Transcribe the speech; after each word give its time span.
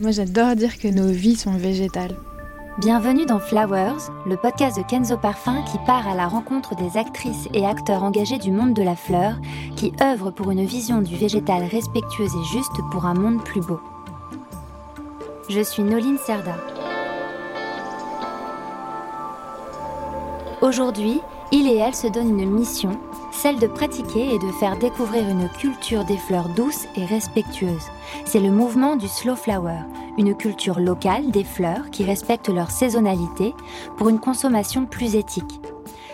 Moi, 0.00 0.12
j'adore 0.12 0.56
dire 0.56 0.78
que 0.78 0.88
nos 0.88 1.08
vies 1.08 1.36
sont 1.36 1.52
végétales. 1.52 2.16
Bienvenue 2.78 3.26
dans 3.26 3.38
Flowers, 3.38 4.10
le 4.26 4.38
podcast 4.38 4.78
de 4.78 4.82
Kenzo 4.82 5.18
Parfum 5.18 5.62
qui 5.70 5.76
part 5.84 6.08
à 6.08 6.14
la 6.14 6.26
rencontre 6.26 6.74
des 6.74 6.96
actrices 6.96 7.48
et 7.52 7.66
acteurs 7.66 8.02
engagés 8.02 8.38
du 8.38 8.50
monde 8.50 8.72
de 8.72 8.82
la 8.82 8.96
fleur, 8.96 9.34
qui 9.76 9.92
œuvrent 10.00 10.32
pour 10.32 10.52
une 10.52 10.64
vision 10.64 11.02
du 11.02 11.16
végétal 11.16 11.64
respectueuse 11.64 12.32
et 12.34 12.44
juste 12.50 12.72
pour 12.90 13.04
un 13.04 13.12
monde 13.12 13.44
plus 13.44 13.60
beau. 13.60 13.78
Je 15.50 15.60
suis 15.60 15.82
Noline 15.82 16.16
Serda. 16.16 16.56
Aujourd'hui, 20.62 21.20
il 21.52 21.66
et 21.66 21.76
elle 21.76 21.94
se 21.94 22.06
donnent 22.06 22.40
une 22.40 22.50
mission, 22.50 22.98
celle 23.40 23.58
de 23.58 23.66
pratiquer 23.66 24.34
et 24.34 24.38
de 24.38 24.52
faire 24.52 24.76
découvrir 24.76 25.26
une 25.26 25.48
culture 25.48 26.04
des 26.04 26.18
fleurs 26.18 26.50
douces 26.50 26.86
et 26.94 27.06
respectueuses. 27.06 27.88
C'est 28.26 28.38
le 28.38 28.50
mouvement 28.50 28.96
du 28.96 29.08
Slow 29.08 29.34
Flower, 29.34 29.78
une 30.18 30.34
culture 30.34 30.78
locale 30.78 31.30
des 31.30 31.44
fleurs 31.44 31.88
qui 31.90 32.04
respectent 32.04 32.50
leur 32.50 32.70
saisonnalité 32.70 33.54
pour 33.96 34.10
une 34.10 34.18
consommation 34.18 34.84
plus 34.84 35.16
éthique. 35.16 35.58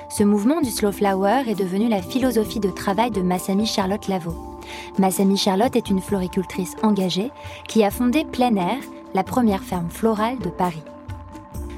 Ce 0.08 0.22
mouvement 0.22 0.60
du 0.60 0.70
Slow 0.70 0.92
Flower 0.92 1.42
est 1.48 1.58
devenu 1.58 1.88
la 1.88 2.00
philosophie 2.00 2.60
de 2.60 2.70
travail 2.70 3.10
de 3.10 3.22
Massami 3.22 3.66
Charlotte 3.66 4.06
Lavaux. 4.06 4.60
Massami 5.00 5.36
Charlotte 5.36 5.74
est 5.74 5.90
une 5.90 6.00
floricultrice 6.00 6.76
engagée 6.84 7.32
qui 7.66 7.82
a 7.82 7.90
fondé 7.90 8.24
Plein 8.24 8.54
Air, 8.54 8.78
la 9.14 9.24
première 9.24 9.64
ferme 9.64 9.90
florale 9.90 10.38
de 10.38 10.48
Paris. 10.48 10.82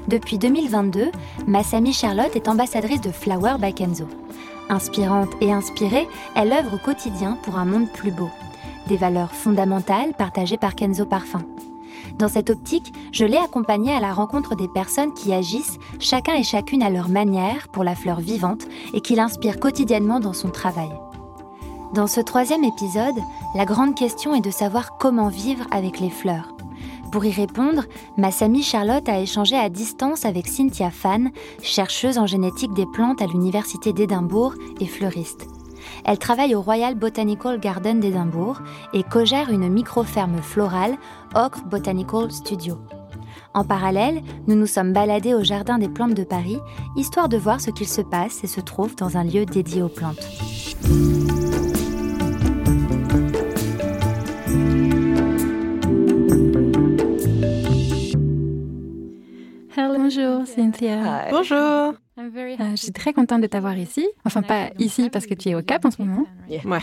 Depuis 0.07 0.37
2022, 0.37 1.09
Massami 1.47 1.91
Charlotte 1.91 2.35
est 2.35 2.47
ambassadrice 2.47 3.01
de 3.01 3.11
Flower 3.11 3.55
by 3.59 3.73
Kenzo. 3.73 4.05
Inspirante 4.69 5.31
et 5.41 5.51
inspirée, 5.51 6.07
elle 6.35 6.53
œuvre 6.53 6.75
au 6.75 6.77
quotidien 6.77 7.37
pour 7.41 7.57
un 7.57 7.65
monde 7.65 7.89
plus 7.91 8.11
beau. 8.11 8.29
Des 8.87 8.97
valeurs 8.97 9.31
fondamentales 9.31 10.13
partagées 10.13 10.57
par 10.57 10.75
Kenzo 10.75 11.05
Parfum. 11.05 11.41
Dans 12.19 12.27
cette 12.27 12.51
optique, 12.51 12.93
je 13.11 13.25
l'ai 13.25 13.37
accompagnée 13.37 13.93
à 13.93 13.99
la 13.99 14.13
rencontre 14.13 14.55
des 14.55 14.67
personnes 14.67 15.13
qui 15.13 15.33
agissent, 15.33 15.79
chacun 15.99 16.35
et 16.35 16.43
chacune 16.43 16.83
à 16.83 16.89
leur 16.89 17.09
manière, 17.09 17.67
pour 17.69 17.83
la 17.83 17.95
fleur 17.95 18.19
vivante 18.19 18.67
et 18.93 19.01
qui 19.01 19.15
l'inspirent 19.15 19.59
quotidiennement 19.59 20.19
dans 20.19 20.33
son 20.33 20.49
travail. 20.49 20.89
Dans 21.95 22.07
ce 22.07 22.21
troisième 22.21 22.63
épisode, 22.63 23.17
la 23.55 23.65
grande 23.65 23.95
question 23.95 24.35
est 24.35 24.41
de 24.41 24.51
savoir 24.51 24.97
comment 24.97 25.29
vivre 25.29 25.65
avec 25.71 25.99
les 25.99 26.11
fleurs. 26.11 26.53
Pour 27.11 27.25
y 27.25 27.31
répondre, 27.31 27.83
ma 28.17 28.29
Samy 28.29 28.61
Charlotte 28.61 29.09
a 29.09 29.19
échangé 29.19 29.55
à 29.55 29.69
distance 29.69 30.25
avec 30.25 30.47
Cynthia 30.47 30.91
Fan, 30.91 31.31
chercheuse 31.63 32.19
en 32.19 32.27
génétique 32.27 32.73
des 32.73 32.85
plantes 32.85 33.21
à 33.21 33.25
l'Université 33.25 33.93
d'Édimbourg 33.93 34.53
et 34.79 34.85
fleuriste. 34.85 35.47
Elle 36.05 36.19
travaille 36.19 36.53
au 36.53 36.61
Royal 36.61 36.95
Botanical 36.95 37.59
Garden 37.59 37.99
d'Édimbourg 37.99 38.59
et 38.93 39.03
co-gère 39.03 39.49
une 39.49 39.69
micro-ferme 39.69 40.41
florale, 40.41 40.97
Ocre 41.33 41.63
Botanical 41.65 42.31
Studio. 42.31 42.77
En 43.55 43.63
parallèle, 43.63 44.21
nous 44.47 44.55
nous 44.55 44.67
sommes 44.67 44.93
baladés 44.93 45.33
au 45.33 45.43
Jardin 45.43 45.79
des 45.79 45.89
plantes 45.89 46.13
de 46.13 46.23
Paris, 46.23 46.59
histoire 46.95 47.27
de 47.27 47.37
voir 47.37 47.59
ce 47.59 47.71
qu'il 47.71 47.87
se 47.87 48.01
passe 48.01 48.43
et 48.43 48.47
se 48.47 48.61
trouve 48.61 48.95
dans 48.95 49.17
un 49.17 49.23
lieu 49.23 49.45
dédié 49.45 49.81
aux 49.81 49.89
plantes. 49.89 50.27
Bonjour 59.87 60.45
Cynthia. 60.45 61.27
Bonjour. 61.31 61.93
Euh, 62.17 62.71
je 62.71 62.75
suis 62.75 62.91
très 62.91 63.13
contente 63.13 63.41
de 63.41 63.47
t'avoir 63.47 63.77
ici. 63.77 64.05
Enfin, 64.25 64.41
pas 64.41 64.71
ici 64.77 65.09
parce 65.09 65.25
que 65.25 65.33
tu 65.33 65.49
es 65.49 65.55
au 65.55 65.61
Cap 65.61 65.85
en 65.85 65.91
ce 65.91 66.01
moment. 66.01 66.25
Ouais. 66.49 66.81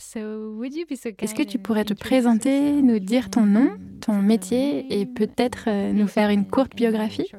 Est-ce 0.00 1.34
que 1.34 1.42
tu 1.42 1.58
pourrais 1.58 1.84
te 1.84 1.94
présenter, 1.94 2.72
nous 2.82 2.98
dire 2.98 3.30
ton 3.30 3.46
nom, 3.46 3.70
ton 4.00 4.14
métier 4.14 5.00
et 5.00 5.06
peut-être 5.06 5.64
euh, 5.68 5.92
nous 5.92 6.08
faire 6.08 6.30
une 6.30 6.46
courte 6.46 6.74
biographie? 6.74 7.30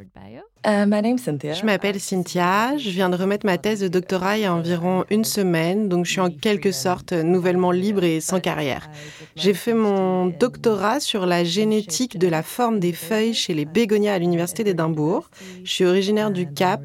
euh, 0.68 0.86
je 0.86 1.66
m'appelle 1.66 2.00
Cynthia, 2.00 2.78
je 2.78 2.92
viens 2.92 3.10
de 3.10 3.16
remettre 3.16 3.48
ma 3.48 3.58
thèse 3.58 3.80
de 3.80 3.88
doctorat 3.88 4.38
il 4.38 4.42
y 4.42 4.46
a 4.46 4.54
environ 4.54 5.06
une 5.10 5.24
semaine, 5.24 5.90
donc 5.90 6.06
je 6.06 6.12
suis 6.12 6.22
en 6.22 6.30
quelque 6.30 6.72
sorte 6.72 7.14
nouvellement 7.14 7.72
libre 7.72 8.04
et 8.04 8.22
sans 8.22 8.40
carrière. 8.40 8.88
J'ai 9.36 9.56
fait 9.56 9.74
mon 9.74 10.28
doctorat 10.28 11.00
sur 11.00 11.26
la 11.26 11.44
génétique 11.44 12.20
de 12.20 12.28
la 12.28 12.44
forme 12.44 12.80
des 12.80 12.94
feuilles 12.94 13.34
chez 13.34 13.56
les 13.56 13.66
bégonias 13.66 14.14
à 14.14 14.20
l'université 14.20 14.64
d'Édimbourg. 14.64 15.32
Je 15.64 15.72
suis 15.72 15.86
originaire 15.86 16.30
du 16.30 16.52
Cap 16.54 16.82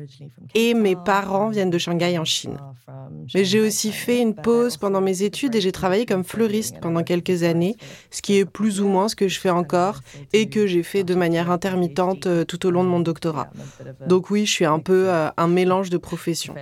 et 0.55 0.72
mes 0.72 0.97
parents 0.97 1.51
viennent 1.51 1.71
de 1.71 1.78
Shanghai 1.78 2.19
en 2.19 2.25
Chine. 2.25 2.56
Mais 3.35 3.45
j'ai 3.45 3.61
aussi 3.61 3.93
fait 3.93 4.21
une 4.21 4.35
pause 4.35 4.77
pendant 4.77 5.01
mes 5.01 5.23
études 5.23 5.55
et 5.55 5.61
j'ai 5.61 5.73
travaillé 5.73 6.07
comme 6.07 6.25
fleuriste 6.25 6.77
pendant 6.81 7.03
quelques 7.03 7.43
années, 7.43 7.77
ce 8.11 8.23
qui 8.23 8.39
est 8.39 8.45
plus 8.45 8.81
ou 8.81 8.89
moins 8.89 9.09
ce 9.09 9.17
que 9.17 9.29
je 9.29 9.39
fais 9.39 9.51
encore 9.51 10.01
et 10.33 10.49
que 10.49 10.67
j'ai 10.67 10.83
fait 10.83 11.05
de 11.05 11.15
manière 11.15 11.51
intermittente 11.51 12.27
euh, 12.27 12.45
tout 12.45 12.67
au 12.67 12.71
long 12.71 12.85
de 12.85 12.89
mon 12.89 13.01
doctorat. 13.01 13.51
Donc 14.07 14.31
oui, 14.31 14.47
je 14.47 14.53
suis 14.53 14.65
un 14.65 14.79
peu 14.79 15.09
euh, 15.09 15.29
un 15.37 15.49
mélange 15.49 15.91
de 15.91 15.99
professions. 15.99 16.55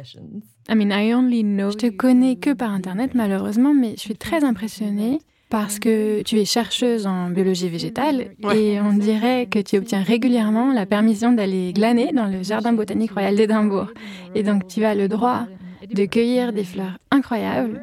I 0.68 0.74
mean, 0.74 0.90
I 0.90 1.12
only 1.14 1.42
know... 1.42 1.70
Je 1.72 1.76
te 1.76 1.90
connais 1.90 2.36
que 2.36 2.52
par 2.52 2.70
Internet 2.70 3.14
malheureusement, 3.14 3.74
mais 3.74 3.94
je 3.96 4.00
suis 4.00 4.16
très 4.16 4.44
impressionnée 4.44 5.18
parce 5.50 5.78
que 5.78 6.22
tu 6.22 6.40
es 6.40 6.44
chercheuse 6.44 7.06
en 7.06 7.30
biologie 7.30 7.68
végétale 7.68 8.32
et 8.54 8.80
on 8.80 8.92
dirait 8.92 9.46
que 9.46 9.60
tu 9.60 9.76
obtiens 9.76 10.02
régulièrement 10.02 10.72
la 10.72 10.84
permission 10.86 11.32
d'aller 11.32 11.72
glaner 11.72 12.10
dans 12.12 12.26
le 12.26 12.42
Jardin 12.42 12.72
botanique 12.72 13.12
royal 13.12 13.36
d'Édimbourg. 13.36 13.88
Et 14.34 14.42
donc 14.42 14.66
tu 14.66 14.84
as 14.84 14.94
le 14.94 15.06
droit 15.06 15.46
de 15.92 16.04
cueillir 16.06 16.52
des 16.52 16.64
fleurs 16.64 16.98
incroyables, 17.10 17.82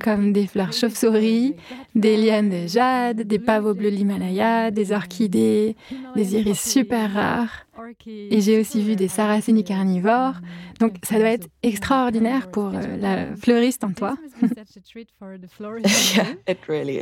comme 0.00 0.32
des 0.32 0.46
fleurs 0.46 0.72
chauves-souris, 0.72 1.54
des 1.94 2.16
lianes 2.16 2.50
de 2.50 2.66
jade, 2.66 3.22
des 3.22 3.38
pavots 3.38 3.74
bleus 3.74 3.90
de 3.90 3.96
l'Himalaya, 3.96 4.70
des 4.70 4.92
orchidées, 4.92 5.76
des 6.14 6.36
iris 6.36 6.60
super 6.60 7.12
rares. 7.12 7.66
Et 8.06 8.40
j'ai 8.40 8.60
aussi 8.60 8.82
vu 8.82 8.96
des 8.96 9.08
sarracénies 9.08 9.64
carnivores. 9.64 10.34
Donc 10.80 10.94
ça 11.02 11.18
doit 11.18 11.30
être 11.30 11.48
extraordinaire 11.62 12.50
pour 12.50 12.68
euh, 12.74 12.96
la 12.98 13.36
fleuriste 13.36 13.84
en 13.84 13.92
toi. 13.92 14.16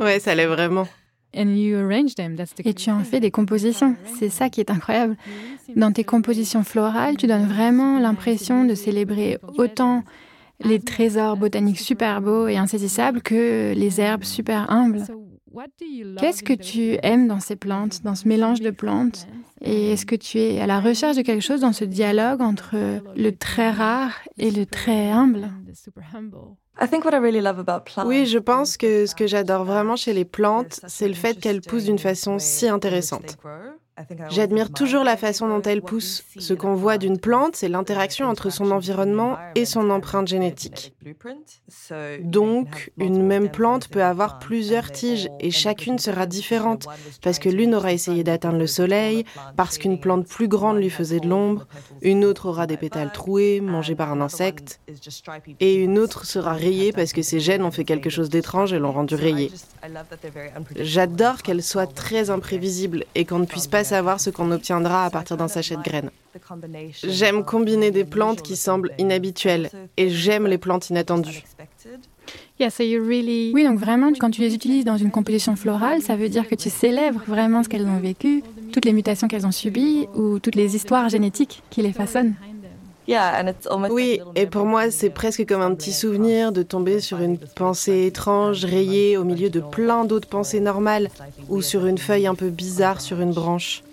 ouais, 0.01 0.19
ça 0.19 0.35
l'est 0.35 0.45
vraiment. 0.45 0.87
Et 1.33 2.73
tu 2.73 2.89
en 2.89 3.03
fais 3.03 3.19
des 3.19 3.31
compositions. 3.31 3.95
C'est 4.17 4.29
ça 4.29 4.49
qui 4.49 4.59
est 4.59 4.71
incroyable. 4.71 5.17
Dans 5.75 5.91
tes 5.91 6.03
compositions 6.03 6.63
florales, 6.63 7.17
tu 7.17 7.27
donnes 7.27 7.47
vraiment 7.47 7.99
l'impression 7.99 8.63
de 8.65 8.73
célébrer 8.73 9.37
autant 9.57 10.03
les 10.63 10.79
trésors 10.79 11.37
botaniques 11.37 11.79
super 11.79 12.21
beaux 12.21 12.47
et 12.47 12.57
insaisissables 12.57 13.21
que 13.21 13.73
les 13.75 14.01
herbes 14.01 14.23
super 14.23 14.69
humbles. 14.71 15.03
Qu'est-ce 16.19 16.43
que 16.43 16.53
tu 16.53 16.97
aimes 17.01 17.27
dans 17.27 17.39
ces 17.39 17.55
plantes, 17.55 18.03
dans 18.03 18.13
ce 18.15 18.27
mélange 18.27 18.59
de 18.61 18.69
plantes? 18.69 19.27
Et 19.61 19.91
est-ce 19.93 20.05
que 20.05 20.15
tu 20.15 20.37
es 20.39 20.59
à 20.61 20.67
la 20.67 20.79
recherche 20.79 21.15
de 21.17 21.21
quelque 21.23 21.41
chose 21.41 21.61
dans 21.61 21.73
ce 21.73 21.83
dialogue 21.83 22.41
entre 22.41 22.75
le 23.15 23.31
très 23.31 23.71
rare 23.71 24.11
et 24.37 24.51
le 24.51 24.65
très 24.65 25.09
humble? 25.09 25.49
Oui, 28.05 28.25
je 28.27 28.37
pense 28.37 28.77
que 28.77 29.07
ce 29.07 29.15
que 29.15 29.25
j'adore 29.25 29.63
vraiment 29.65 29.95
chez 29.95 30.13
les 30.13 30.25
plantes, 30.25 30.79
c'est 30.87 31.07
le 31.07 31.15
fait 31.15 31.39
qu'elles 31.39 31.61
poussent 31.61 31.85
d'une 31.85 31.97
façon 31.97 32.37
si 32.37 32.67
intéressante. 32.67 33.37
J'admire 34.29 34.71
toujours 34.71 35.03
la 35.03 35.17
façon 35.17 35.47
dont 35.47 35.61
elle 35.61 35.81
pousse. 35.81 36.23
Ce 36.37 36.53
qu'on 36.53 36.75
voit 36.75 36.97
d'une 36.97 37.19
plante, 37.19 37.55
c'est 37.55 37.67
l'interaction 37.67 38.27
entre 38.27 38.51
son 38.51 38.69
environnement 38.71 39.37
et 39.55 39.65
son 39.65 39.89
empreinte 39.89 40.27
génétique. 40.27 40.93
Donc, 42.21 42.91
une 42.97 43.23
même 43.23 43.49
plante 43.49 43.87
peut 43.87 44.03
avoir 44.03 44.39
plusieurs 44.39 44.91
tiges 44.91 45.29
et 45.39 45.51
chacune 45.51 45.97
sera 45.97 46.25
différente 46.25 46.87
parce 47.23 47.39
que 47.39 47.49
l'une 47.49 47.73
aura 47.73 47.91
essayé 47.91 48.23
d'atteindre 48.23 48.59
le 48.59 48.67
soleil, 48.67 49.25
parce 49.55 49.77
qu'une 49.77 49.99
plante 49.99 50.27
plus 50.27 50.47
grande 50.47 50.77
lui 50.77 50.89
faisait 50.89 51.19
de 51.19 51.27
l'ombre, 51.27 51.67
une 52.01 52.23
autre 52.23 52.49
aura 52.49 52.67
des 52.67 52.77
pétales 52.77 53.11
troués, 53.11 53.61
mangés 53.61 53.95
par 53.95 54.11
un 54.11 54.21
insecte, 54.21 54.79
et 55.59 55.75
une 55.75 55.97
autre 55.97 56.25
sera 56.25 56.53
rayée 56.53 56.91
parce 56.91 57.13
que 57.13 57.21
ses 57.21 57.39
gènes 57.39 57.63
ont 57.63 57.71
fait 57.71 57.85
quelque 57.85 58.09
chose 58.09 58.29
d'étrange 58.29 58.73
et 58.73 58.79
l'ont 58.79 58.91
rendue 58.91 59.15
rayée. 59.15 59.51
J'adore 60.75 61.41
qu'elle 61.41 61.63
soit 61.63 61.87
très 61.87 62.29
imprévisible 62.29 63.05
et 63.15 63.25
qu'on 63.25 63.39
ne 63.39 63.45
puisse 63.45 63.67
pas 63.67 63.86
savoir 63.87 64.19
ce 64.19 64.29
qu'on 64.29 64.51
obtiendra 64.51 65.05
à 65.05 65.09
partir 65.09 65.37
d'un 65.37 65.47
sachet 65.47 65.75
de 65.75 65.81
graines. 65.81 66.11
J'aime 67.03 67.43
combiner 67.43 67.91
des 67.91 68.03
plantes 68.03 68.41
qui 68.41 68.55
semblent 68.55 68.91
inhabituelles 68.97 69.69
et 69.95 70.09
j'aime 70.09 70.45
les 70.47 70.57
plantes 70.57 70.89
inattendues. 70.89 71.43
Oui, 72.59 73.63
donc 73.63 73.79
vraiment, 73.79 74.11
quand 74.19 74.31
tu 74.31 74.41
les 74.41 74.53
utilises 74.53 74.83
dans 74.83 74.97
une 74.97 75.11
composition 75.11 75.55
florale, 75.55 76.01
ça 76.01 76.15
veut 76.15 76.29
dire 76.29 76.47
que 76.47 76.55
tu 76.55 76.69
célèbres 76.69 77.21
vraiment 77.27 77.63
ce 77.63 77.69
qu'elles 77.69 77.85
ont 77.85 77.99
vécu, 77.99 78.43
toutes 78.73 78.85
les 78.85 78.93
mutations 78.93 79.27
qu'elles 79.27 79.45
ont 79.45 79.51
subies 79.51 80.07
ou 80.15 80.39
toutes 80.39 80.55
les 80.55 80.75
histoires 80.75 81.07
génétiques 81.09 81.63
qui 81.69 81.81
les 81.81 81.93
façonnent. 81.93 82.33
Oui, 83.91 84.19
et 84.35 84.45
pour 84.45 84.65
moi, 84.65 84.91
c'est 84.91 85.09
presque 85.09 85.45
comme 85.45 85.61
un 85.61 85.73
petit 85.75 85.93
souvenir 85.93 86.51
de 86.51 86.61
tomber 86.61 86.99
sur 86.99 87.19
une 87.19 87.37
pensée 87.37 88.05
étrange, 88.05 88.65
rayée 88.65 89.17
au 89.17 89.23
milieu 89.23 89.49
de 89.49 89.59
plein 89.59 90.05
d'autres 90.05 90.27
pensées 90.27 90.59
normales, 90.59 91.09
ou 91.49 91.61
sur 91.61 91.85
une 91.85 91.97
feuille 91.97 92.27
un 92.27 92.35
peu 92.35 92.49
bizarre 92.49 92.99
sur 93.01 93.21
une 93.21 93.31
branche. 93.31 93.83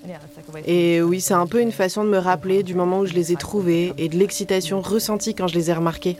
Et 0.66 1.00
oui, 1.00 1.20
c'est 1.20 1.34
un 1.34 1.46
peu 1.46 1.60
une 1.60 1.72
façon 1.72 2.04
de 2.04 2.08
me 2.08 2.18
rappeler 2.18 2.62
du 2.62 2.74
moment 2.74 3.00
où 3.00 3.06
je 3.06 3.14
les 3.14 3.32
ai 3.32 3.36
trouvées 3.36 3.92
et 3.98 4.08
de 4.08 4.16
l'excitation 4.16 4.80
ressentie 4.80 5.34
quand 5.34 5.46
je 5.46 5.54
les 5.54 5.70
ai 5.70 5.74
remarquées. 5.74 6.16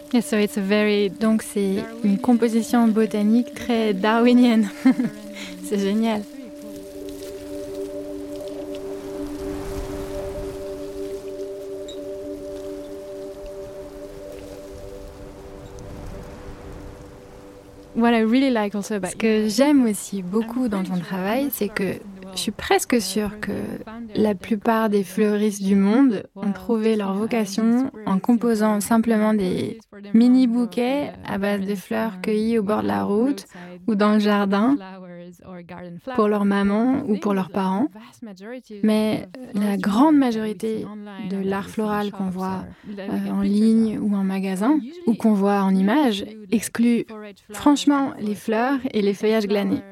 Donc 1.20 1.43
c'est 1.43 1.76
une 2.02 2.19
composition 2.19 2.87
botanique 2.88 3.55
très 3.55 3.93
darwinienne. 3.93 4.70
c'est 5.69 5.79
génial. 5.79 6.23
Ce 17.96 19.17
que 19.17 19.49
j'aime 19.49 19.87
aussi 19.87 20.23
beaucoup 20.23 20.69
dans 20.69 20.82
ton 20.82 20.99
travail, 20.99 21.49
c'est 21.52 21.69
que 21.69 21.94
je 22.35 22.38
suis 22.41 22.50
presque 22.50 23.00
sûre 23.00 23.38
que 23.41 23.52
la 24.17 24.35
plupart 24.35 24.88
des 24.88 25.05
fleuristes 25.05 25.62
du 25.62 25.76
monde 25.76 26.25
ont 26.35 26.52
trouvé 26.52 26.96
leur 26.96 27.14
vocation 27.14 27.91
en 28.06 28.19
composant 28.19 28.81
simplement 28.81 29.35
des 29.35 29.79
mini 30.12 30.49
bouquets 30.49 31.12
à 31.26 31.38
base 31.38 31.61
de 31.61 31.75
fleurs 31.76 32.20
cueillies 32.20 32.58
au 32.58 32.64
bord 32.64 32.82
de 32.82 32.88
la 32.88 33.05
route 33.05 33.46
ou 33.87 33.94
dans 33.94 34.14
le 34.14 34.19
jardin 34.19 34.76
pour 36.14 36.29
leur 36.29 36.44
maman 36.44 37.02
ou 37.06 37.19
pour 37.19 37.35
leurs 37.35 37.50
parents. 37.50 37.88
Mais 38.82 39.29
la 39.55 39.76
grande 39.76 40.17
majorité 40.17 40.85
de 41.31 41.37
l'art 41.37 41.69
floral 41.69 42.11
qu'on 42.11 42.31
voit 42.31 42.64
euh, 42.99 43.31
en 43.31 43.43
ligne 43.43 43.99
ou 43.99 44.14
en 44.14 44.25
magasin 44.25 44.79
ou 45.06 45.14
qu'on 45.14 45.35
voit 45.35 45.62
en 45.62 45.75
images 45.75 46.25
exclut 46.50 47.06
franchement 47.52 48.12
les 48.19 48.35
fleurs 48.35 48.79
et 48.93 49.02
les 49.02 49.14
feuillages 49.14 49.46
glanés. 49.46 49.82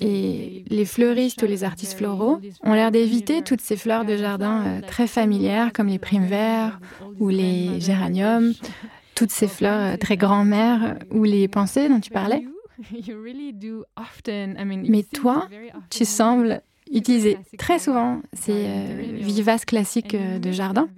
Et 0.00 0.64
les 0.68 0.84
fleuristes 0.84 1.42
ou 1.42 1.46
les 1.46 1.64
artistes 1.64 1.96
floraux 1.96 2.40
ont 2.62 2.74
l'air 2.74 2.90
d'éviter 2.90 3.42
toutes 3.42 3.60
ces 3.60 3.76
fleurs 3.76 4.04
de 4.04 4.16
jardin 4.16 4.64
euh, 4.64 4.80
très 4.86 5.06
familières 5.06 5.72
comme 5.72 5.88
les 5.88 5.98
primes 5.98 6.26
verts 6.26 6.78
ou 7.18 7.28
les 7.28 7.80
géraniums, 7.80 8.52
toutes 9.14 9.32
ces 9.32 9.48
fleurs 9.48 9.94
euh, 9.94 9.96
très 9.96 10.16
grand-mères 10.16 10.96
ou 11.10 11.24
les 11.24 11.48
pensées 11.48 11.88
dont 11.88 12.00
tu 12.00 12.10
parlais. 12.10 12.44
Mais 14.88 15.02
toi, 15.02 15.48
tu 15.90 16.04
sembles 16.04 16.62
utiliser 16.90 17.38
très 17.58 17.78
souvent 17.78 18.22
ces 18.32 18.64
euh, 18.66 19.18
vivaces 19.20 19.64
classiques 19.64 20.16
de 20.16 20.52
jardin 20.52 20.88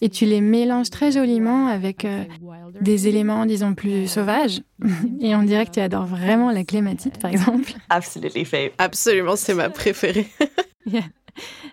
et 0.00 0.08
tu 0.08 0.24
les 0.24 0.40
mélanges 0.40 0.90
très 0.90 1.12
joliment 1.12 1.66
avec 1.66 2.04
euh, 2.04 2.24
des 2.80 3.08
éléments, 3.08 3.46
disons, 3.46 3.74
plus 3.74 4.06
sauvages. 4.06 4.62
et 5.20 5.34
on 5.34 5.42
dirait 5.42 5.66
que 5.66 5.72
tu 5.72 5.80
adores 5.80 6.06
vraiment 6.06 6.50
la 6.50 6.64
clématite, 6.64 7.18
par 7.18 7.30
exemple. 7.30 7.72
Absolument, 8.78 9.36
c'est 9.36 9.54
ma 9.54 9.70
préférée. 9.70 10.26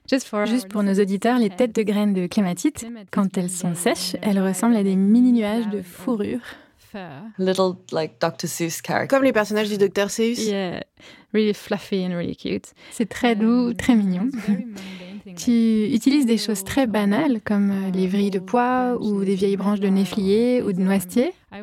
Juste 0.09 0.69
pour 0.69 0.83
nos 0.83 0.93
auditeurs, 0.93 1.39
les 1.39 1.49
têtes 1.49 1.75
de 1.75 1.83
graines 1.83 2.13
de 2.13 2.27
clématite, 2.27 2.87
quand 3.11 3.37
elles 3.37 3.49
sont 3.49 3.75
sèches, 3.75 4.15
elles 4.21 4.39
ressemblent 4.39 4.75
à 4.75 4.83
des 4.83 4.95
mini 4.95 5.31
nuages 5.31 5.67
de 5.69 5.81
fourrure. 5.81 6.41
Little 7.37 7.75
like 7.91 8.19
Dr. 8.19 8.47
Seuss 8.47 8.81
Comme 8.81 9.23
les 9.23 9.33
personnages 9.33 9.69
du 9.69 9.77
Dr. 9.77 10.09
Seuss. 10.09 10.45
Yeah, 10.45 10.81
really 11.33 11.53
fluffy 11.53 12.05
and 12.05 12.15
really 12.15 12.35
cute. 12.35 12.73
C'est 12.91 13.09
très 13.09 13.35
doux, 13.35 13.73
très 13.73 13.95
mignon. 13.95 14.29
Tu 15.35 15.87
utilises 15.93 16.25
des 16.25 16.37
choses 16.37 16.63
très 16.63 16.87
banales 16.87 17.41
comme 17.43 17.71
euh, 17.71 17.91
les 17.91 18.07
vrilles 18.07 18.31
de 18.31 18.39
pois 18.39 18.97
ou 18.99 19.25
des 19.25 19.35
vieilles 19.35 19.57
branches 19.57 19.79
de 19.79 19.87
néflier 19.87 20.63
ou 20.65 20.71
de 20.71 20.79
noisetier. 20.79 21.33
Je 21.51 21.57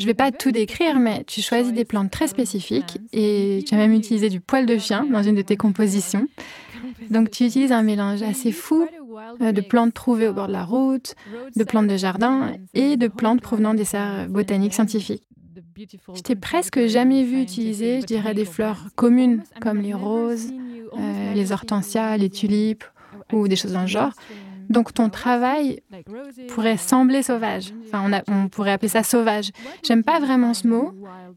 ne 0.00 0.04
vais 0.04 0.14
pas 0.14 0.32
tout 0.32 0.50
décrire, 0.50 0.98
mais 0.98 1.24
tu 1.24 1.40
choisis 1.40 1.72
des 1.72 1.84
plantes 1.84 2.10
très 2.10 2.26
spécifiques 2.26 2.98
et 3.12 3.64
tu 3.66 3.74
as 3.74 3.78
même 3.78 3.92
utilisé 3.92 4.28
du 4.28 4.40
poil 4.40 4.66
de 4.66 4.76
chien 4.78 5.06
dans 5.10 5.22
une 5.22 5.36
de 5.36 5.42
tes 5.42 5.56
compositions. 5.58 6.26
Donc 7.10 7.30
tu 7.30 7.44
utilises 7.44 7.72
un 7.72 7.82
mélange 7.82 8.22
assez 8.22 8.52
fou 8.52 8.82
euh, 8.82 8.86
de 9.40 9.60
plantes 9.60 9.94
trouvées 9.94 10.28
au 10.28 10.32
bord 10.32 10.48
de 10.48 10.52
la 10.52 10.64
route, 10.64 11.14
de 11.56 11.64
plantes 11.64 11.88
de 11.88 11.96
jardin 11.96 12.52
et 12.74 12.96
de 12.96 13.08
plantes 13.08 13.40
provenant 13.40 13.74
des 13.74 13.84
serres 13.84 14.28
botaniques 14.28 14.74
scientifiques. 14.74 15.26
Je 15.76 16.20
t'ai 16.22 16.36
presque 16.36 16.86
jamais 16.86 17.24
vu 17.24 17.40
utiliser, 17.40 18.00
je 18.00 18.06
dirais, 18.06 18.34
des 18.34 18.44
fleurs 18.44 18.88
communes 18.94 19.42
comme 19.60 19.80
les 19.80 19.94
roses, 19.94 20.52
euh, 20.98 21.34
les 21.34 21.52
hortensias, 21.52 22.16
les 22.16 22.30
tulipes 22.30 22.84
ou 23.32 23.48
des 23.48 23.56
choses 23.56 23.72
dans 23.72 23.82
le 23.82 23.86
genre. 23.86 24.12
Donc 24.68 24.94
ton 24.94 25.10
travail 25.10 25.82
pourrait 26.48 26.76
sembler 26.76 27.22
sauvage. 27.22 27.72
Enfin, 27.86 28.22
on, 28.28 28.48
pourrait 28.48 28.72
appeler 28.72 28.88
ça 28.88 29.02
sauvage. 29.02 29.50
J'aime 29.82 30.04
pas 30.04 30.20
vraiment 30.20 30.54
ce 30.54 30.66
mot, 30.66 30.92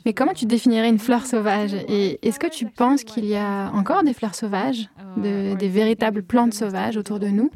mais 0.06 0.14
comment 0.14 0.34
tu 0.34 0.46
définirais 0.46 0.90
une 0.90 1.00
fleur 1.00 1.26
sauvage? 1.26 1.74
Et 1.88 2.20
est-ce 2.28 2.40
que 2.40 2.50
tu 2.50 2.66
penses 2.66 3.04
qu'il 3.04 3.26
y 3.26 3.36
a 3.36 3.72
encore 3.74 4.04
des 4.04 4.14
fleurs 4.14 4.36
sauvages, 4.36 4.90
des 5.18 5.70
véritables 5.70 6.24
plantes 6.24 6.54
sauvages 6.54 6.98
autour 6.98 7.20
de 7.20 7.28
nous? 7.28 7.50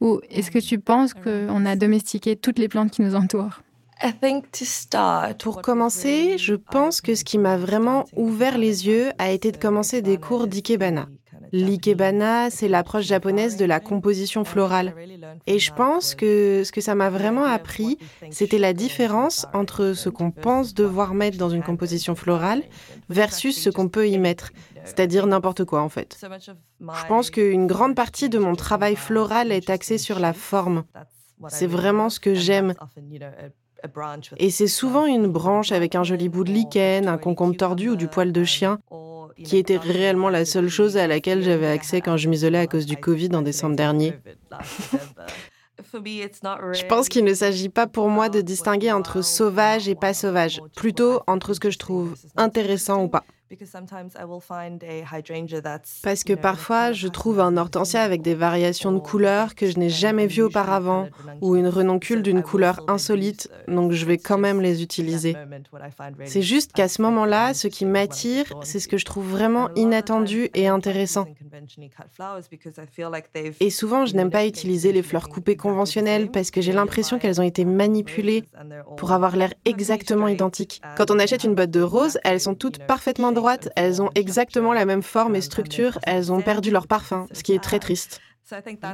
Ou 0.00 0.20
est-ce 0.30 0.50
que 0.50 0.58
tu 0.58 0.78
penses 0.78 1.14
qu'on 1.14 1.66
a 1.66 1.76
domestiqué 1.76 2.36
toutes 2.36 2.58
les 2.58 2.68
plantes 2.68 2.90
qui 2.90 3.02
nous 3.02 3.14
entourent? 3.14 3.60
Pour 5.38 5.62
commencer, 5.62 6.36
je 6.38 6.54
pense 6.54 7.00
que 7.00 7.14
ce 7.14 7.24
qui 7.24 7.38
m'a 7.38 7.56
vraiment 7.56 8.04
ouvert 8.14 8.58
les 8.58 8.86
yeux 8.86 9.10
a 9.18 9.30
été 9.30 9.52
de 9.52 9.56
commencer 9.56 10.02
des 10.02 10.18
cours 10.18 10.46
d'ikebana. 10.46 11.08
L'ikebana, 11.56 12.50
c'est 12.50 12.68
l'approche 12.68 13.06
japonaise 13.06 13.56
de 13.56 13.64
la 13.64 13.80
composition 13.80 14.44
florale. 14.44 14.94
Et 15.46 15.58
je 15.58 15.72
pense 15.72 16.14
que 16.14 16.62
ce 16.64 16.70
que 16.70 16.82
ça 16.82 16.94
m'a 16.94 17.08
vraiment 17.08 17.44
appris, 17.44 17.98
c'était 18.30 18.58
la 18.58 18.74
différence 18.74 19.46
entre 19.54 19.94
ce 19.94 20.10
qu'on 20.10 20.30
pense 20.30 20.74
devoir 20.74 21.14
mettre 21.14 21.38
dans 21.38 21.48
une 21.48 21.62
composition 21.62 22.14
florale 22.14 22.62
versus 23.08 23.58
ce 23.58 23.70
qu'on 23.70 23.88
peut 23.88 24.06
y 24.06 24.18
mettre, 24.18 24.50
c'est-à-dire 24.84 25.26
n'importe 25.26 25.64
quoi 25.64 25.80
en 25.80 25.88
fait. 25.88 26.18
Je 26.80 27.06
pense 27.08 27.30
qu'une 27.30 27.66
grande 27.66 27.94
partie 27.94 28.28
de 28.28 28.38
mon 28.38 28.54
travail 28.54 28.94
floral 28.94 29.50
est 29.50 29.70
axée 29.70 29.98
sur 29.98 30.18
la 30.18 30.34
forme. 30.34 30.84
C'est 31.48 31.66
vraiment 31.66 32.10
ce 32.10 32.20
que 32.20 32.34
j'aime. 32.34 32.74
Et 34.36 34.50
c'est 34.50 34.66
souvent 34.66 35.06
une 35.06 35.26
branche 35.26 35.72
avec 35.72 35.94
un 35.94 36.02
joli 36.02 36.28
bout 36.28 36.44
de 36.44 36.52
lichen, 36.52 37.08
un 37.08 37.18
concombre 37.18 37.56
tordu 37.56 37.88
ou 37.88 37.96
du 37.96 38.08
poil 38.08 38.32
de 38.32 38.44
chien 38.44 38.78
qui 39.44 39.56
était 39.56 39.76
réellement 39.76 40.28
la 40.28 40.44
seule 40.44 40.68
chose 40.68 40.96
à 40.96 41.06
laquelle 41.06 41.42
j'avais 41.42 41.66
accès 41.66 42.00
quand 42.00 42.16
je 42.16 42.28
m'isolais 42.28 42.58
à 42.58 42.66
cause 42.66 42.86
du 42.86 42.96
Covid 42.96 43.30
en 43.34 43.42
décembre 43.42 43.76
dernier. 43.76 44.14
Je 45.92 46.86
pense 46.86 47.08
qu'il 47.08 47.24
ne 47.24 47.34
s'agit 47.34 47.68
pas 47.68 47.86
pour 47.86 48.08
moi 48.08 48.28
de 48.28 48.40
distinguer 48.40 48.92
entre 48.92 49.22
sauvage 49.22 49.88
et 49.88 49.94
pas 49.94 50.14
sauvage, 50.14 50.60
plutôt 50.74 51.20
entre 51.26 51.54
ce 51.54 51.60
que 51.60 51.70
je 51.70 51.78
trouve 51.78 52.16
intéressant 52.36 53.04
ou 53.04 53.08
pas. 53.08 53.24
Parce 56.02 56.24
que 56.24 56.32
parfois, 56.32 56.92
je 56.92 57.06
trouve 57.06 57.38
un 57.38 57.56
hortensia 57.56 58.02
avec 58.02 58.22
des 58.22 58.34
variations 58.34 58.90
de 58.90 58.98
couleurs 58.98 59.54
que 59.54 59.70
je 59.70 59.78
n'ai 59.78 59.88
jamais 59.88 60.26
vues 60.26 60.42
auparavant, 60.42 61.08
ou 61.40 61.54
une 61.54 61.68
renoncule 61.68 62.22
d'une 62.22 62.42
couleur 62.42 62.82
insolite, 62.88 63.48
donc 63.68 63.92
je 63.92 64.04
vais 64.04 64.18
quand 64.18 64.38
même 64.38 64.60
les 64.60 64.82
utiliser. 64.82 65.36
C'est 66.24 66.42
juste 66.42 66.72
qu'à 66.72 66.88
ce 66.88 67.02
moment-là, 67.02 67.54
ce 67.54 67.68
qui 67.68 67.84
m'attire, 67.84 68.52
c'est 68.62 68.80
ce 68.80 68.88
que 68.88 68.98
je 68.98 69.04
trouve 69.04 69.28
vraiment 69.28 69.68
inattendu 69.76 70.50
et 70.54 70.66
intéressant. 70.66 71.26
Et 73.60 73.70
souvent, 73.70 74.06
je 74.06 74.14
n'aime 74.16 74.30
pas 74.30 74.46
utiliser 74.46 74.92
les 74.92 75.02
fleurs 75.02 75.28
coupées 75.28 75.56
conventionnelles 75.56 76.30
parce 76.32 76.50
que 76.50 76.60
j'ai 76.60 76.72
l'impression 76.72 77.18
qu'elles 77.18 77.40
ont 77.40 77.44
été 77.44 77.64
manipulées 77.64 78.44
pour 78.96 79.12
avoir 79.12 79.36
l'air 79.36 79.54
exactement 79.64 80.26
identiques. 80.26 80.80
Quand 80.96 81.12
on 81.12 81.18
achète 81.20 81.44
une 81.44 81.54
botte 81.54 81.70
de 81.70 81.80
roses, 81.80 82.18
elles 82.24 82.40
sont 82.40 82.54
toutes 82.54 82.84
parfaitement 82.86 83.35
elles 83.76 84.02
ont 84.02 84.10
exactement 84.14 84.72
la 84.72 84.84
même 84.84 85.02
forme 85.02 85.36
et 85.36 85.40
structure, 85.40 85.98
elles 86.04 86.32
ont 86.32 86.40
perdu 86.40 86.70
leur 86.70 86.86
parfum, 86.86 87.26
ce 87.32 87.42
qui 87.42 87.52
est 87.52 87.62
très 87.62 87.78
triste. 87.78 88.20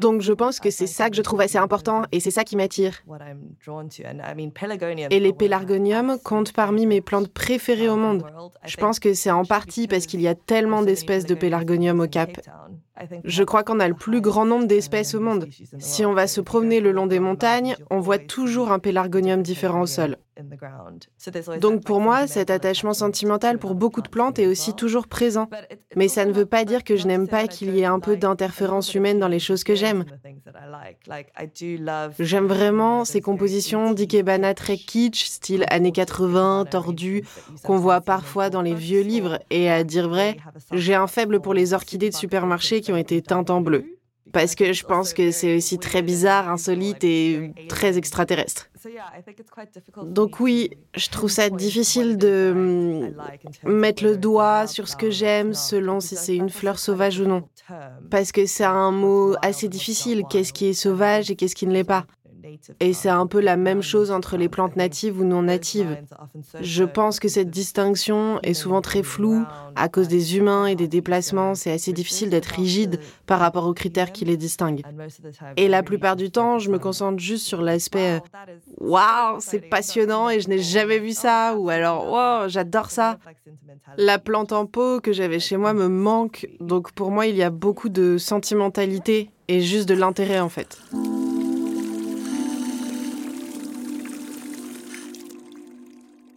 Donc 0.00 0.22
je 0.22 0.32
pense 0.32 0.60
que 0.60 0.70
c'est 0.70 0.86
ça 0.86 1.10
que 1.10 1.16
je 1.16 1.22
trouve 1.22 1.40
assez 1.42 1.58
important 1.58 2.02
et 2.10 2.20
c'est 2.20 2.30
ça 2.30 2.42
qui 2.42 2.56
m'attire. 2.56 3.02
Et 5.10 5.20
les 5.20 5.32
pélargoniums 5.32 6.18
comptent 6.24 6.52
parmi 6.52 6.86
mes 6.86 7.02
plantes 7.02 7.28
préférées 7.28 7.88
au 7.88 7.96
monde. 7.96 8.24
Je 8.64 8.76
pense 8.76 8.98
que 8.98 9.12
c'est 9.12 9.30
en 9.30 9.44
partie 9.44 9.88
parce 9.88 10.06
qu'il 10.06 10.22
y 10.22 10.28
a 10.28 10.34
tellement 10.34 10.82
d'espèces 10.82 11.26
de 11.26 11.34
pélargonium 11.34 12.00
au 12.00 12.08
Cap. 12.08 12.30
Je 13.24 13.42
crois 13.42 13.62
qu'on 13.62 13.80
a 13.80 13.88
le 13.88 13.94
plus 13.94 14.20
grand 14.20 14.46
nombre 14.46 14.66
d'espèces 14.66 15.14
au 15.14 15.20
monde. 15.20 15.48
Si 15.78 16.04
on 16.04 16.14
va 16.14 16.26
se 16.26 16.40
promener 16.40 16.80
le 16.80 16.92
long 16.92 17.06
des 17.06 17.20
montagnes, 17.20 17.76
on 17.90 18.00
voit 18.00 18.18
toujours 18.18 18.72
un 18.72 18.78
pélargonium 18.78 19.42
différent 19.42 19.82
au 19.82 19.86
sol. 19.86 20.16
Donc 21.60 21.84
pour 21.84 22.00
moi, 22.00 22.26
cet 22.26 22.50
attachement 22.50 22.94
sentimental 22.94 23.58
pour 23.58 23.74
beaucoup 23.74 24.02
de 24.02 24.08
plantes 24.08 24.38
est 24.38 24.46
aussi 24.46 24.74
toujours 24.74 25.06
présent. 25.06 25.48
Mais 25.96 26.08
ça 26.08 26.24
ne 26.24 26.32
veut 26.32 26.46
pas 26.46 26.64
dire 26.64 26.84
que 26.84 26.96
je 26.96 27.06
n'aime 27.06 27.28
pas 27.28 27.46
qu'il 27.46 27.74
y 27.74 27.80
ait 27.80 27.86
un 27.86 28.00
peu 28.00 28.16
d'interférence 28.16 28.94
humaine 28.94 29.18
dans 29.18 29.28
les 29.28 29.38
choses 29.38 29.64
que 29.64 29.74
j'aime. 29.74 30.04
J'aime 32.18 32.46
vraiment 32.46 33.04
ces 33.04 33.20
compositions 33.20 33.92
d'ikebana 33.92 34.54
très 34.54 34.76
kitsch, 34.76 35.24
style 35.24 35.64
années 35.68 35.92
80, 35.92 36.66
tordues, 36.70 37.24
qu'on 37.64 37.76
voit 37.76 38.00
parfois 38.00 38.50
dans 38.50 38.62
les 38.62 38.74
vieux 38.74 39.02
livres. 39.02 39.38
Et 39.50 39.70
à 39.70 39.84
dire 39.84 40.08
vrai, 40.08 40.36
j'ai 40.72 40.94
un 40.94 41.06
faible 41.06 41.40
pour 41.40 41.54
les 41.54 41.74
orchidées 41.74 42.10
de 42.10 42.14
supermarché 42.14 42.80
qui 42.80 42.92
ont 42.92 42.96
été 42.96 43.22
teintes 43.22 43.50
en 43.50 43.60
bleu 43.60 43.84
parce 44.32 44.54
que 44.54 44.72
je 44.72 44.84
pense 44.84 45.12
que 45.12 45.30
c'est 45.30 45.56
aussi 45.56 45.78
très 45.78 46.02
bizarre, 46.02 46.48
insolite 46.48 47.04
et 47.04 47.52
très 47.68 47.98
extraterrestre. 47.98 48.68
Donc 50.02 50.40
oui, 50.40 50.70
je 50.96 51.08
trouve 51.08 51.30
ça 51.30 51.50
difficile 51.50 52.16
de 52.16 53.12
mettre 53.64 54.02
le 54.04 54.16
doigt 54.16 54.66
sur 54.66 54.88
ce 54.88 54.96
que 54.96 55.10
j'aime 55.10 55.54
selon 55.54 56.00
si 56.00 56.16
c'est 56.16 56.36
une 56.36 56.50
fleur 56.50 56.78
sauvage 56.78 57.20
ou 57.20 57.24
non. 57.24 57.48
Parce 58.10 58.32
que 58.32 58.46
c'est 58.46 58.64
un 58.64 58.90
mot 58.90 59.34
assez 59.42 59.68
difficile, 59.68 60.24
qu'est-ce 60.28 60.52
qui 60.52 60.66
est 60.66 60.72
sauvage 60.72 61.30
et 61.30 61.36
qu'est-ce 61.36 61.54
qui 61.54 61.66
ne 61.66 61.72
l'est 61.72 61.84
pas? 61.84 62.06
Et 62.80 62.92
c'est 62.92 63.08
un 63.08 63.26
peu 63.26 63.40
la 63.40 63.56
même 63.56 63.82
chose 63.82 64.10
entre 64.10 64.36
les 64.36 64.48
plantes 64.48 64.76
natives 64.76 65.20
ou 65.20 65.24
non 65.24 65.42
natives. 65.42 65.96
Je 66.60 66.84
pense 66.84 67.20
que 67.20 67.28
cette 67.28 67.50
distinction 67.50 68.40
est 68.42 68.54
souvent 68.54 68.80
très 68.80 69.02
floue 69.02 69.44
à 69.76 69.88
cause 69.88 70.08
des 70.08 70.36
humains 70.36 70.66
et 70.66 70.74
des 70.74 70.88
déplacements. 70.88 71.54
C'est 71.54 71.72
assez 71.72 71.92
difficile 71.92 72.30
d'être 72.30 72.46
rigide 72.46 72.98
par 73.26 73.38
rapport 73.40 73.66
aux 73.66 73.74
critères 73.74 74.12
qui 74.12 74.24
les 74.24 74.36
distinguent. 74.36 74.82
Et 75.56 75.68
la 75.68 75.82
plupart 75.82 76.16
du 76.16 76.30
temps, 76.30 76.58
je 76.58 76.70
me 76.70 76.78
concentre 76.78 77.18
juste 77.18 77.46
sur 77.46 77.62
l'aspect 77.62 78.20
Waouh, 78.78 79.38
c'est 79.40 79.60
passionnant 79.60 80.28
et 80.28 80.40
je 80.40 80.48
n'ai 80.48 80.58
jamais 80.58 80.98
vu 80.98 81.12
ça 81.12 81.54
ou 81.56 81.68
alors 81.68 82.10
Wow, 82.10 82.48
j'adore 82.48 82.90
ça. 82.90 83.18
La 83.96 84.18
plante 84.18 84.52
en 84.52 84.66
pot 84.66 85.00
que 85.00 85.12
j'avais 85.12 85.38
chez 85.38 85.56
moi 85.56 85.72
me 85.72 85.88
manque, 85.88 86.48
donc 86.60 86.92
pour 86.92 87.10
moi 87.10 87.26
il 87.26 87.36
y 87.36 87.42
a 87.42 87.50
beaucoup 87.50 87.88
de 87.88 88.18
sentimentalité 88.18 89.30
et 89.48 89.60
juste 89.60 89.88
de 89.88 89.94
l'intérêt 89.94 90.40
en 90.40 90.48
fait. 90.48 90.78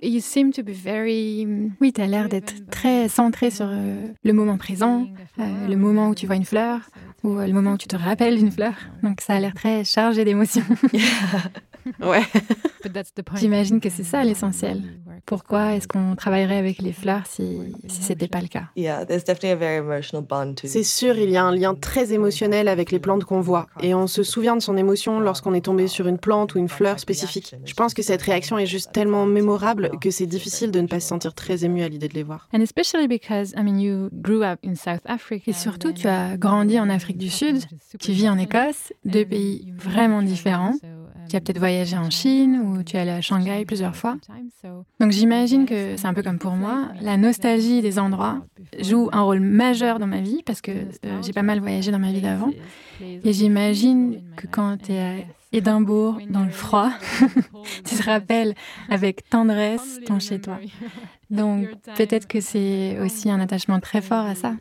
You 0.05 0.21
seem 0.21 0.51
to 0.51 0.61
be 0.61 0.69
very... 0.69 1.47
Oui, 1.81 1.91
tu 1.91 1.99
as 1.99 2.05
l'air 2.05 2.29
d'être 2.29 2.69
très 2.69 3.09
centré 3.09 3.49
sur 3.49 3.65
euh, 3.67 4.05
le 4.23 4.33
moment 4.33 4.57
présent, 4.57 5.07
euh, 5.39 5.67
le 5.67 5.75
moment 5.75 6.09
où 6.09 6.15
tu 6.15 6.27
vois 6.27 6.35
une 6.35 6.45
fleur, 6.45 6.81
ou 7.23 7.39
euh, 7.39 7.47
le 7.47 7.53
moment 7.53 7.71
où 7.71 7.77
tu 7.77 7.87
te 7.87 7.95
rappelles 7.95 8.37
d'une 8.37 8.51
fleur. 8.51 8.73
Donc 9.01 9.21
ça 9.21 9.33
a 9.33 9.39
l'air 9.39 9.55
très 9.55 9.83
chargé 9.83 10.23
d'émotions. 10.23 10.63
ouais. 12.01 12.23
J'imagine 13.35 13.79
que 13.79 13.89
c'est 13.89 14.03
ça 14.03 14.23
l'essentiel. 14.23 14.81
Pourquoi 15.25 15.73
est-ce 15.73 15.87
qu'on 15.87 16.15
travaillerait 16.15 16.57
avec 16.57 16.79
les 16.81 16.91
fleurs 16.93 17.25
si, 17.25 17.57
si 17.87 18.03
ce 18.03 18.09
n'était 18.09 18.27
pas 18.27 18.41
le 18.41 18.47
cas? 18.47 18.65
C'est 20.67 20.83
sûr, 20.83 21.17
il 21.17 21.29
y 21.31 21.37
a 21.37 21.43
un 21.43 21.55
lien 21.55 21.73
très 21.73 22.13
émotionnel 22.13 22.67
avec 22.67 22.91
les 22.91 22.99
plantes 22.99 23.23
qu'on 23.23 23.41
voit. 23.41 23.67
Et 23.81 23.93
on 23.95 24.07
se 24.07 24.23
souvient 24.23 24.55
de 24.55 24.61
son 24.61 24.77
émotion 24.77 25.19
lorsqu'on 25.19 25.53
est 25.53 25.61
tombé 25.65 25.87
sur 25.87 26.07
une 26.07 26.19
plante 26.19 26.53
ou 26.55 26.59
une 26.59 26.69
fleur 26.69 26.99
spécifique. 26.99 27.55
Je 27.65 27.73
pense 27.73 27.93
que 27.93 28.01
cette 28.03 28.21
réaction 28.21 28.57
est 28.57 28.65
juste 28.67 28.91
tellement 28.91 29.25
mémorable 29.25 29.91
que 29.99 30.11
c'est 30.11 30.27
difficile 30.27 30.71
de 30.71 30.79
ne 30.81 30.87
pas 30.87 30.99
se 30.99 31.07
sentir 31.07 31.33
très 31.33 31.65
ému 31.65 31.81
à 31.81 31.89
l'idée 31.89 32.07
de 32.07 32.13
les 32.13 32.23
voir. 32.23 32.47
Et 35.47 35.53
surtout, 35.53 35.91
tu 35.93 36.07
as 36.07 36.37
grandi 36.37 36.79
en 36.79 36.89
Afrique 36.89 37.17
du 37.17 37.29
Sud, 37.29 37.57
tu 37.99 38.11
vis 38.11 38.29
en 38.29 38.37
Écosse, 38.37 38.93
deux 39.05 39.25
pays 39.25 39.73
vraiment 39.75 40.21
différents. 40.21 40.73
Tu 41.29 41.35
as 41.35 41.41
peut-être 41.41 41.59
voyagé 41.59 41.97
en 41.97 42.09
Chine 42.09 42.61
ou 42.63 42.83
tu 42.83 42.97
es 42.97 42.99
allé 42.99 43.11
à 43.11 43.21
Shanghai 43.21 43.65
plusieurs 43.65 43.95
fois. 43.95 44.17
Donc 44.99 45.11
j'imagine 45.11 45.65
que 45.65 45.97
c'est 45.97 46.07
un 46.07 46.13
peu 46.13 46.23
comme 46.23 46.39
pour 46.39 46.53
moi. 46.53 46.89
La 47.01 47.17
nostalgie 47.17 47.81
des 47.81 47.99
endroits 47.99 48.45
joue 48.79 49.09
un 49.11 49.21
rôle 49.21 49.39
majeur 49.39 49.99
dans 49.99 50.07
ma 50.07 50.21
vie 50.21 50.43
parce 50.45 50.61
que 50.61 50.71
euh, 50.71 51.21
j'ai 51.21 51.33
pas 51.33 51.43
mal 51.43 51.59
voyagé 51.59 51.91
dans 51.91 51.99
ma 51.99 52.11
vie 52.11 52.21
d'avant. 52.21 52.51
Et 53.01 53.33
j'imagine 53.33 54.21
que 54.35 54.47
quand 54.47 54.77
tu 54.77 54.93
es 54.93 54.99
à 54.99 55.13
Édimbourg, 55.55 56.19
dans 56.29 56.43
le 56.43 56.51
froid, 56.51 56.89
tu 57.85 57.95
te 57.95 58.03
rappelles 58.03 58.55
avec 58.89 59.29
tendresse 59.29 60.01
ton 60.05 60.19
chez-toi. 60.19 60.59
Donc 61.29 61.67
peut-être 61.95 62.27
que 62.27 62.41
c'est 62.41 62.99
aussi 62.99 63.31
un 63.31 63.39
attachement 63.39 63.79
très 63.79 64.01
fort 64.01 64.25
à 64.25 64.35
ça. 64.35 64.55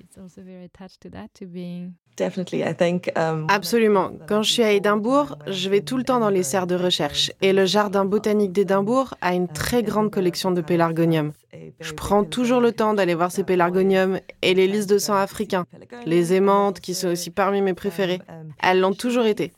Um, 3.17 3.47
Absolument. 3.49 4.13
Quand 4.29 4.43
je 4.45 4.53
suis 4.53 4.63
à 4.63 4.71
Édimbourg, 4.71 5.37
je 5.49 5.69
vais 5.69 5.81
tout 5.81 5.97
le 5.97 6.05
temps 6.05 6.21
dans 6.21 6.29
les 6.29 6.45
serres 6.45 6.69
de 6.69 6.77
recherche. 6.77 7.33
Et 7.43 7.53
le 7.53 7.67
jardin 7.67 8.05
botanique 8.05 8.53
d'Édimbourg 8.53 9.15
a 9.21 9.35
une 9.35 9.49
très 9.49 9.83
grande 9.83 10.13
collection 10.13 10.53
de 10.53 10.61
pélargoniums. 10.61 11.33
Je 11.81 11.93
prends 11.93 12.23
toujours 12.23 12.61
le 12.61 12.71
temps 12.71 12.95
d'aller 12.95 13.17
voir 13.17 13.33
ces 13.33 13.43
pélargoniums 13.43 14.21
et 14.43 14.55
les 14.55 14.69
lys 14.69 14.87
de 14.87 14.99
sang 14.99 15.17
africains. 15.17 15.67
Les 16.07 16.35
aimantes, 16.35 16.79
qui 16.79 16.95
sont 16.95 17.09
aussi 17.09 17.31
parmi 17.31 17.63
mes 17.63 17.75
préférées. 17.75 18.21
Elles 18.63 18.79
l'ont 18.79 18.95
toujours 18.95 19.27
été. 19.27 19.53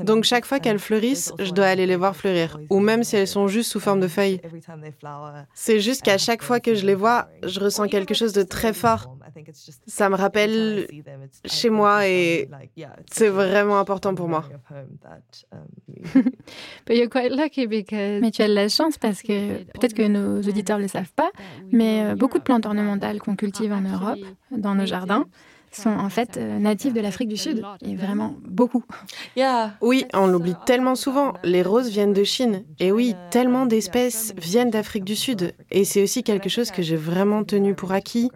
Donc 0.00 0.24
chaque 0.24 0.44
fois 0.44 0.60
qu'elles 0.60 0.78
fleurissent, 0.78 1.32
je 1.38 1.52
dois 1.52 1.66
aller 1.66 1.86
les 1.86 1.96
voir 1.96 2.16
fleurir, 2.16 2.58
ou 2.70 2.80
même 2.80 3.04
si 3.04 3.16
elles 3.16 3.28
sont 3.28 3.48
juste 3.48 3.70
sous 3.70 3.80
forme 3.80 4.00
de 4.00 4.08
feuilles. 4.08 4.40
C'est 5.54 5.80
juste 5.80 6.02
qu'à 6.02 6.18
chaque 6.18 6.42
fois 6.42 6.60
que 6.60 6.74
je 6.74 6.86
les 6.86 6.94
vois, 6.94 7.28
je 7.42 7.60
ressens 7.60 7.88
quelque 7.88 8.14
chose 8.14 8.32
de 8.32 8.42
très 8.42 8.72
fort. 8.72 9.16
Ça 9.86 10.08
me 10.08 10.16
rappelle 10.16 10.86
chez 11.44 11.70
moi 11.70 12.06
et 12.06 12.48
c'est 13.10 13.28
vraiment 13.28 13.78
important 13.78 14.14
pour 14.14 14.28
moi. 14.28 14.44
Mais 16.88 18.30
tu 18.30 18.42
as 18.42 18.48
de 18.48 18.54
la 18.54 18.68
chance 18.68 18.98
parce 18.98 19.22
que 19.22 19.64
peut-être 19.64 19.94
que 19.94 20.06
nos 20.06 20.42
auditeurs 20.42 20.78
ne 20.78 20.82
le 20.82 20.88
savent 20.88 21.12
pas, 21.14 21.30
mais 21.72 22.04
euh, 22.04 22.14
beaucoup 22.14 22.38
de 22.38 22.42
plantes 22.42 22.66
ornementales 22.66 23.20
qu'on 23.20 23.36
cultive 23.36 23.72
en 23.72 23.80
Europe, 23.80 24.18
dans 24.50 24.74
nos 24.74 24.86
jardins, 24.86 25.26
sont 25.76 25.90
en 25.90 26.08
fait 26.08 26.36
euh, 26.36 26.58
natifs 26.58 26.92
de 26.92 27.00
l'Afrique 27.00 27.28
du 27.28 27.36
Sud, 27.36 27.62
et 27.84 27.96
vraiment 27.96 28.34
beaucoup. 28.46 28.84
Oui, 29.80 30.04
on 30.14 30.26
l'oublie 30.26 30.54
tellement 30.66 30.94
souvent, 30.94 31.34
les 31.42 31.62
roses 31.62 31.88
viennent 31.88 32.12
de 32.12 32.24
Chine. 32.24 32.64
Et 32.80 32.92
oui, 32.92 33.14
tellement 33.30 33.66
d'espèces 33.66 34.34
viennent 34.36 34.70
d'Afrique 34.70 35.04
du 35.04 35.16
Sud. 35.16 35.54
Et 35.70 35.84
c'est 35.84 36.02
aussi 36.02 36.22
quelque 36.22 36.48
chose 36.48 36.70
que 36.70 36.82
j'ai 36.82 36.96
vraiment 36.96 37.44
tenu 37.44 37.74
pour 37.74 37.92
acquis, 37.92 38.30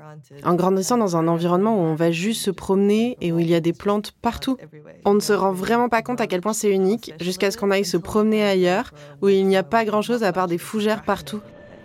en 0.44 0.54
grandissant 0.54 0.98
dans 0.98 1.16
un 1.16 1.28
environnement 1.28 1.76
où 1.76 1.80
on 1.80 1.94
va 1.94 2.10
juste 2.10 2.42
se 2.42 2.50
promener 2.50 3.16
et 3.20 3.32
où 3.32 3.38
il 3.38 3.48
y 3.48 3.54
a 3.54 3.60
des 3.60 3.72
plantes 3.72 4.12
partout. 4.22 4.56
On 5.04 5.14
ne 5.14 5.20
se 5.20 5.32
rend 5.32 5.52
vraiment 5.52 5.88
pas 5.88 6.02
compte 6.02 6.20
à 6.20 6.26
quel 6.26 6.40
point 6.40 6.52
c'est 6.52 6.70
unique, 6.70 7.14
jusqu'à 7.20 7.50
ce 7.50 7.56
qu'on 7.56 7.70
aille 7.70 7.84
se 7.84 7.96
promener 7.96 8.42
ailleurs, 8.44 8.92
où 9.22 9.28
il 9.28 9.46
n'y 9.46 9.56
a 9.56 9.62
pas 9.62 9.84
grand-chose 9.84 10.22
à 10.22 10.32
part 10.32 10.48
des 10.48 10.58
fougères 10.58 11.02
partout. 11.02 11.40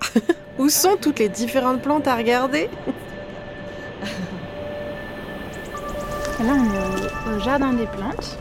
où 0.59 0.69
sont 0.69 0.97
toutes 0.99 1.19
les 1.19 1.29
différentes 1.29 1.81
plantes 1.81 2.07
à 2.07 2.15
regarder? 2.15 2.69
Là, 6.39 6.55
on 6.57 7.33
est 7.33 7.35
au, 7.35 7.39
jardin 7.39 7.73
des 7.73 7.85
plantes. 7.85 8.37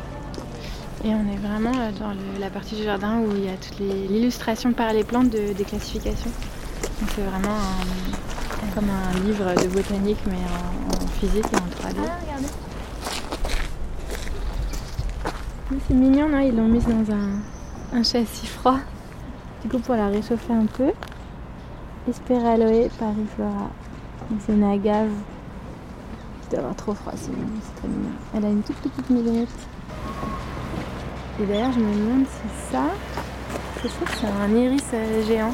Et 1.05 1.09
on 1.09 1.31
est 1.31 1.37
vraiment 1.37 1.73
euh, 1.79 1.91
dans 1.99 2.15
la 2.41 2.49
partie 2.49 2.75
du 2.75 2.85
jardin 2.85 3.19
où 3.19 3.31
il 3.37 3.45
y 3.45 3.49
a 3.49 3.57
toute 3.57 3.79
l'illustration 3.81 4.73
par 4.73 4.93
les 4.93 5.05
plantes 5.05 5.31
de, 5.31 5.53
des 5.53 5.65
classifications. 5.65 6.31
Donc 7.01 7.11
c'est 7.15 7.23
vraiment 7.23 7.59
comme 8.75 8.89
un 8.89 9.19
livre 9.27 9.45
de 9.63 9.69
botanique 9.69 10.21
mais 10.27 10.37
en, 10.37 11.07
physique 11.19 11.45
et 11.53 11.57
en 11.57 11.89
3D. 11.89 11.97
Ah, 11.99 12.19
regardez. 12.23 12.49
C'est 15.89 15.95
mignon, 15.95 16.29
non 16.29 16.39
Ils 16.39 16.57
l'ont 16.57 16.69
mise 16.69 16.87
dans 16.87 17.13
un, 17.13 17.99
un, 17.99 18.03
châssis 18.03 18.47
froid. 18.47 18.79
Du 19.63 19.69
coup 19.69 19.81
pour 19.81 19.97
la 19.97 20.07
réchauffer 20.07 20.53
un 20.53 20.67
peu. 20.67 20.93
Esperaloe 22.09 22.89
pariflora. 22.99 23.71
C'est 24.47 24.53
une 24.55 24.65
agave 24.65 25.11
doit 26.53 26.61
avoir 26.61 26.77
trop 26.77 26.95
froid, 26.95 27.13
c'est 27.17 27.31
très 27.77 27.89
mignon. 27.89 28.13
Elle 28.35 28.45
a 28.45 28.49
une 28.49 28.63
toute 28.63 28.77
petite 28.77 29.11
maisonnette. 29.11 29.49
Et 31.41 31.47
d'ailleurs, 31.47 31.73
je 31.73 31.81
me 31.81 31.93
demande 31.95 32.27
si 32.27 32.71
ça, 32.71 32.85
c'est 33.81 33.89
ça, 33.89 34.05
c'est 34.21 34.27
un 34.27 34.55
iris 34.55 34.83
euh, 34.93 35.27
géant. 35.27 35.53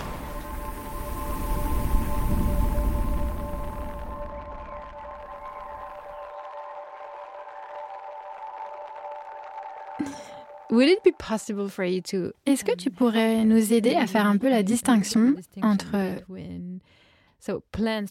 Est-ce 12.47 12.65
que 12.65 12.77
tu 12.77 12.91
pourrais 12.91 13.45
nous 13.45 13.73
aider 13.73 13.95
à 13.95 14.07
faire 14.07 14.27
un 14.27 14.37
peu 14.37 14.51
la 14.51 14.63
distinction 14.63 15.35
entre 15.63 15.97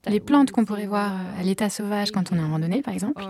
les 0.10 0.20
plantes 0.20 0.52
qu'on 0.52 0.66
pourrait 0.66 0.88
voir 0.88 1.12
euh, 1.12 1.42
à 1.42 1.44
l'état 1.44 1.70
sauvage 1.70 2.12
quand 2.12 2.32
on 2.32 2.38
est 2.38 2.42
en 2.42 2.50
randonnée, 2.50 2.82
par 2.82 2.94
exemple, 2.94 3.24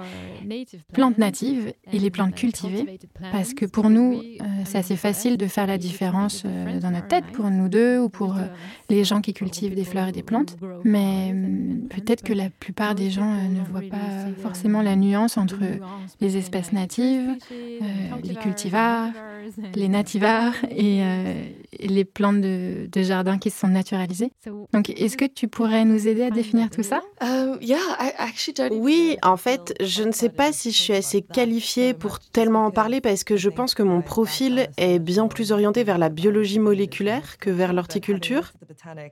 plantes 0.93 1.17
natives 1.17 1.73
et 1.91 1.99
les 1.99 2.11
plantes 2.11 2.35
cultivées, 2.35 2.99
parce 3.31 3.53
que 3.53 3.65
pour 3.65 3.89
nous, 3.89 4.19
euh, 4.21 4.45
c'est 4.65 4.77
assez 4.77 4.95
facile 4.95 5.37
de 5.37 5.47
faire 5.47 5.65
la 5.67 5.77
différence 5.77 6.43
euh, 6.45 6.79
dans 6.79 6.91
notre 6.91 7.07
tête, 7.07 7.25
pour 7.33 7.49
nous 7.49 7.67
deux 7.67 7.99
ou 7.99 8.09
pour 8.09 8.35
les 8.89 9.03
gens 9.03 9.21
qui 9.21 9.33
cultivent 9.33 9.75
des 9.75 9.83
fleurs 9.83 10.09
et 10.09 10.11
des 10.11 10.23
plantes, 10.23 10.55
mais 10.83 11.31
hum, 11.31 11.87
peut-être 11.89 12.23
que 12.23 12.33
la 12.33 12.49
plupart 12.49 12.93
des 12.93 13.09
gens 13.09 13.33
ne 13.33 13.61
voient 13.71 13.89
pas 13.89 14.31
forcément 14.41 14.81
la 14.81 14.95
nuance 14.95 15.37
entre 15.37 15.59
les 16.21 16.37
espèces 16.37 16.73
natives, 16.73 17.35
les 18.23 18.35
cultivars, 18.35 19.09
les 19.75 19.87
nativars 19.87 20.53
et, 20.69 21.01
les 21.79 22.05
plantes 22.05 22.41
de, 22.41 22.87
de 22.91 23.01
jardin 23.01 23.37
qui 23.37 23.49
se 23.49 23.59
sont 23.59 23.67
naturalisées. 23.67 24.31
Donc, 24.73 24.89
est-ce 24.89 25.15
que 25.15 25.25
tu 25.25 25.47
pourrais 25.47 25.85
nous 25.87 26.07
aider 26.07 26.23
à 26.23 26.29
définir 26.29 26.69
tout 26.69 26.83
ça 26.83 27.01
euh, 27.23 27.55
Oui, 28.71 29.17
en 29.23 29.37
fait, 29.37 29.73
je 29.81 30.03
ne 30.03 30.11
sais 30.11 30.29
pas 30.29 30.51
si 30.51 30.71
je 30.71 30.77
suis 30.77 30.93
assez 30.93 31.21
qualifiée 31.21 31.93
pour 31.93 32.19
tellement 32.19 32.65
en 32.65 32.71
parler 32.71 33.01
parce 33.01 33.23
que 33.23 33.37
je 33.37 33.49
pense 33.49 33.73
que 33.73 33.83
mon 33.83 34.01
profil 34.01 34.67
est 34.77 34.99
bien 34.99 35.27
plus 35.27 35.51
orienté 35.51 35.83
vers 35.83 35.97
la 35.97 36.09
biologie 36.09 36.59
moléculaire 36.59 37.37
que 37.39 37.49
vers 37.49 37.73
l'horticulture. 37.73 38.53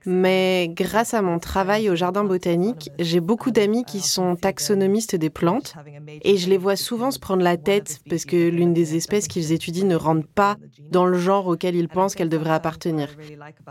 Mais 0.06 0.70
grâce 0.72 1.14
à 1.14 1.22
mon 1.22 1.40
travail 1.40 1.90
au 1.90 1.96
jardin 1.96 2.24
botanique, 2.24 2.92
j'ai 3.00 3.20
beaucoup 3.20 3.52
d'amis 3.52 3.86
qui 3.86 4.02
sont 4.02 4.36
taxonomistes 4.36 5.16
des 5.16 5.30
plantes 5.30 5.76
et 6.24 6.38
je 6.38 6.50
les 6.50 6.58
vois 6.58 6.76
souvent 6.76 7.12
se 7.12 7.20
prendre 7.20 7.44
la 7.44 7.58
tête 7.58 8.00
parce 8.10 8.26
que 8.26 8.50
l'une 8.50 8.74
des 8.74 8.96
espèces 8.96 9.28
qu'ils 9.28 9.52
étudient 9.52 9.86
ne 9.86 9.96
rentre 9.96 10.28
pas 10.28 10.58
dans 10.92 11.06
le 11.06 11.18
genre 11.18 11.48
auquel 11.48 11.76
ils 11.76 11.90
pensent 11.90 12.16
qu'elle 12.16 12.30
devrait 12.30 12.52
appartenir. 12.54 13.10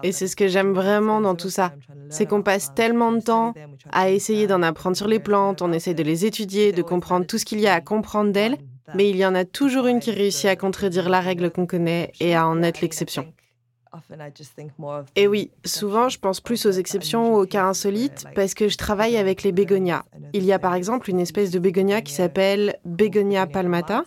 Et 0.03 0.13
c'est 0.13 0.27
ce 0.27 0.37
que 0.37 0.49
j'aime 0.49 0.73
vraiment 0.73 1.21
dans 1.21 1.35
tout 1.35 1.51
ça, 1.51 1.73
c'est 2.09 2.27
qu'on 2.27 2.43
passe 2.43 2.75
tellement 2.75 2.94
de 2.95 3.21
temps 3.21 3.55
à 3.93 4.11
essayer 4.11 4.47
d'en 4.47 4.63
apprendre 4.63 4.97
sur 4.97 5.09
les 5.09 5.19
plantes, 5.19 5.63
on 5.63 5.73
essaie 5.73 5.95
de 5.95 6.03
les 6.03 6.25
étudier, 6.25 6.73
de 6.73 6.83
comprendre 6.83 7.27
tout 7.27 7.39
ce 7.39 7.45
qu'il 7.45 7.61
y 7.61 7.67
a 7.67 7.75
à 7.75 7.81
comprendre 7.81 8.33
d'elles, 8.33 8.59
mais 8.95 9.09
il 9.11 9.17
y 9.17 9.27
en 9.27 9.35
a 9.35 9.45
toujours 9.45 9.87
une 9.87 10.01
qui 10.01 10.11
réussit 10.11 10.47
à 10.47 10.57
contredire 10.57 11.09
la 11.09 11.21
règle 11.21 11.51
qu'on 11.51 11.67
connaît 11.67 12.13
et 12.21 12.35
à 12.35 12.47
en 12.47 12.63
être 12.63 12.81
l'exception. 12.81 13.27
Et 15.15 15.29
oui, 15.29 15.51
souvent 15.65 16.09
je 16.09 16.19
pense 16.19 16.41
plus 16.41 16.67
aux 16.67 16.71
exceptions 16.73 17.35
ou 17.35 17.41
aux 17.41 17.47
cas 17.47 17.65
insolites 17.65 18.25
parce 18.35 18.55
que 18.55 18.69
je 18.69 18.77
travaille 18.77 19.17
avec 19.17 19.43
les 19.43 19.53
bégonias. 19.53 20.05
Il 20.33 20.45
y 20.45 20.53
a 20.53 20.59
par 20.59 20.75
exemple 20.75 21.11
une 21.11 21.21
espèce 21.21 21.51
de 21.51 21.59
bégonia 21.59 22.03
qui 22.03 22.13
s'appelle 22.13 22.77
Bégonia 22.85 23.47
palmata 23.47 24.05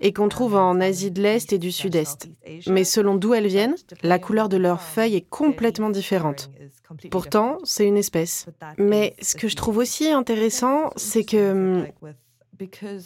et 0.00 0.12
qu'on 0.12 0.28
trouve 0.28 0.54
en 0.56 0.80
Asie 0.80 1.10
de 1.10 1.22
l'Est 1.22 1.52
et 1.52 1.58
du 1.58 1.72
Sud-Est. 1.72 2.28
Mais 2.68 2.84
selon 2.84 3.14
d'où 3.14 3.34
elles 3.34 3.46
viennent, 3.46 3.74
la 4.02 4.18
couleur 4.18 4.48
de 4.48 4.56
leurs 4.56 4.82
feuilles 4.82 5.16
est 5.16 5.28
complètement 5.28 5.90
différente. 5.90 6.50
Pourtant, 7.10 7.58
c'est 7.64 7.86
une 7.86 7.96
espèce. 7.96 8.46
Mais 8.78 9.14
ce 9.20 9.36
que 9.36 9.48
je 9.48 9.56
trouve 9.56 9.78
aussi 9.78 10.08
intéressant, 10.08 10.90
c'est 10.96 11.24
que 11.24 11.86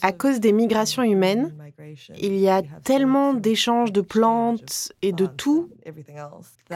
à 0.01 0.12
cause 0.12 0.41
des 0.41 0.53
migrations 0.53 1.03
humaines, 1.03 1.55
il 2.17 2.39
y 2.39 2.49
a 2.49 2.62
tellement 2.85 3.35
d'échanges 3.35 3.93
de 3.93 4.01
plantes 4.01 4.93
et 5.03 5.12
de 5.12 5.27
tout 5.27 5.69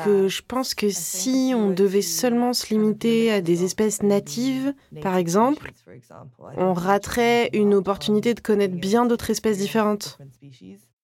que 0.04 0.28
je 0.28 0.42
pense 0.46 0.74
que 0.74 0.90
si 0.90 1.52
on 1.54 1.70
devait 1.70 2.02
seulement 2.02 2.52
se 2.52 2.72
limiter 2.74 3.32
à 3.32 3.40
des 3.40 3.64
espèces 3.64 4.02
natives, 4.02 4.74
par 5.00 5.16
exemple, 5.16 5.72
on 6.56 6.74
raterait 6.74 7.50
une 7.52 7.74
opportunité 7.74 8.34
de 8.34 8.40
connaître 8.40 8.76
bien 8.76 9.06
d'autres 9.06 9.30
espèces 9.30 9.58
différentes. 9.58 10.18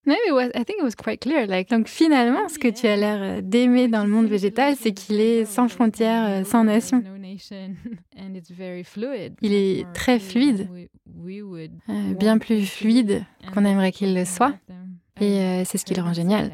No, 0.04 0.14
it 0.26 0.32
was, 0.32 0.50
I 0.54 0.64
think 0.64 0.80
it 0.80 0.82
was 0.82 0.96
quite 0.96 1.20
clear. 1.20 1.46
Like, 1.46 1.70
donc 1.70 1.86
finalement, 1.86 2.48
ce 2.48 2.58
que 2.58 2.68
tu 2.68 2.88
as 2.88 2.96
l'air 2.96 3.18
euh, 3.22 3.40
d'aimer 3.40 3.86
dans 3.86 4.02
le 4.02 4.08
monde 4.08 4.26
végétal, 4.26 4.74
c'est 4.76 4.92
qu'il 4.92 5.20
est 5.20 5.44
sans 5.44 5.68
frontières, 5.68 6.40
euh, 6.40 6.44
sans 6.44 6.64
nation. 6.64 7.04
Il 9.42 9.52
est 9.52 9.86
très 9.94 10.18
fluide, 10.18 10.68
euh, 11.88 12.14
bien 12.14 12.38
plus 12.38 12.66
fluide 12.66 13.24
qu'on 13.54 13.64
aimerait 13.64 13.92
qu'il 13.92 14.14
le 14.14 14.24
soit. 14.24 14.54
Et 15.20 15.62
c'est 15.64 15.78
ce 15.78 15.84
qui 15.84 15.94
le 15.94 16.02
rend 16.02 16.14
génial. 16.14 16.50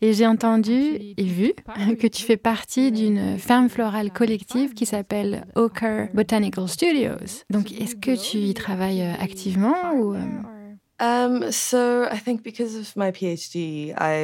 Et 0.00 0.12
j'ai 0.12 0.26
entendu 0.26 0.72
et 0.72 1.24
vu 1.24 1.52
que 1.98 2.06
tu 2.06 2.22
fais 2.22 2.36
partie 2.36 2.92
d'une 2.92 3.38
ferme 3.38 3.68
florale 3.68 4.12
collective 4.12 4.74
qui 4.74 4.86
s'appelle 4.86 5.46
Oker 5.56 6.08
Botanical 6.14 6.68
Studios. 6.68 7.42
Donc, 7.50 7.72
est-ce 7.72 7.96
que 7.96 8.14
tu 8.14 8.36
y 8.38 8.54
travailles 8.54 9.02
activement 9.02 9.94
ou 9.96 10.14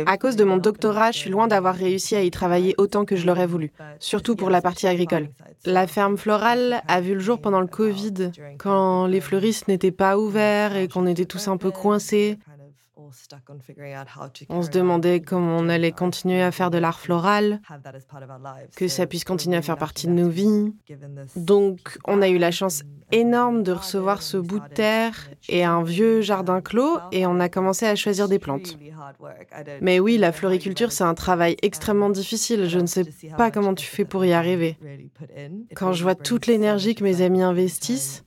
à 0.06 0.18
cause 0.18 0.36
de 0.36 0.44
mon 0.44 0.56
doctorat, 0.56 1.12
je 1.12 1.18
suis 1.18 1.30
loin 1.30 1.46
d'avoir 1.46 1.74
réussi 1.74 2.16
à 2.16 2.22
y 2.22 2.30
travailler 2.30 2.74
autant 2.78 3.04
que 3.04 3.14
je 3.14 3.26
l'aurais 3.26 3.46
voulu, 3.46 3.72
surtout 4.00 4.34
pour 4.34 4.50
la 4.50 4.60
partie 4.60 4.86
agricole. 4.86 5.28
La 5.64 5.86
ferme 5.86 6.16
florale 6.16 6.82
a 6.88 7.00
vu 7.00 7.14
le 7.14 7.20
jour 7.20 7.40
pendant 7.40 7.60
le 7.60 7.68
Covid, 7.68 8.32
quand 8.58 9.06
les 9.06 9.20
fleuristes 9.20 9.68
n'étaient 9.68 9.92
pas 9.92 10.18
ouverts 10.18 10.76
et 10.76 10.88
qu'on 10.88 11.06
était 11.06 11.26
tous 11.26 11.48
un 11.48 11.56
peu 11.56 11.70
coincés. 11.70 12.38
On 14.48 14.62
se 14.62 14.70
demandait 14.70 15.20
comment 15.20 15.56
on 15.58 15.68
allait 15.68 15.92
continuer 15.92 16.42
à 16.42 16.50
faire 16.50 16.70
de 16.70 16.78
l'art 16.78 17.00
floral, 17.00 17.60
que 18.76 18.88
ça 18.88 19.06
puisse 19.06 19.24
continuer 19.24 19.56
à 19.56 19.62
faire 19.62 19.76
partie 19.76 20.06
de 20.06 20.12
nos 20.12 20.28
vies. 20.28 20.72
Donc, 21.36 21.98
on 22.06 22.22
a 22.22 22.28
eu 22.28 22.38
la 22.38 22.50
chance 22.50 22.82
énorme 23.12 23.62
de 23.62 23.72
recevoir 23.72 24.22
ce 24.22 24.36
bout 24.36 24.60
de 24.60 24.68
terre 24.68 25.28
et 25.48 25.64
un 25.64 25.82
vieux 25.82 26.20
jardin 26.20 26.60
clos 26.60 26.98
et 27.12 27.26
on 27.26 27.38
a 27.40 27.48
commencé 27.48 27.86
à 27.86 27.94
choisir 27.96 28.28
des 28.28 28.38
plantes. 28.38 28.78
Mais 29.80 30.00
oui, 30.00 30.18
la 30.18 30.32
floriculture, 30.32 30.92
c'est 30.92 31.04
un 31.04 31.14
travail 31.14 31.56
extrêmement 31.62 32.10
difficile. 32.10 32.68
Je 32.68 32.78
ne 32.78 32.86
sais 32.86 33.04
pas 33.36 33.50
comment 33.50 33.74
tu 33.74 33.86
fais 33.86 34.04
pour 34.04 34.24
y 34.24 34.32
arriver. 34.32 34.76
Quand 35.74 35.92
je 35.92 36.02
vois 36.02 36.14
toute 36.14 36.46
l'énergie 36.46 36.94
que 36.94 37.04
mes 37.04 37.20
amis 37.20 37.42
investissent, 37.42 38.24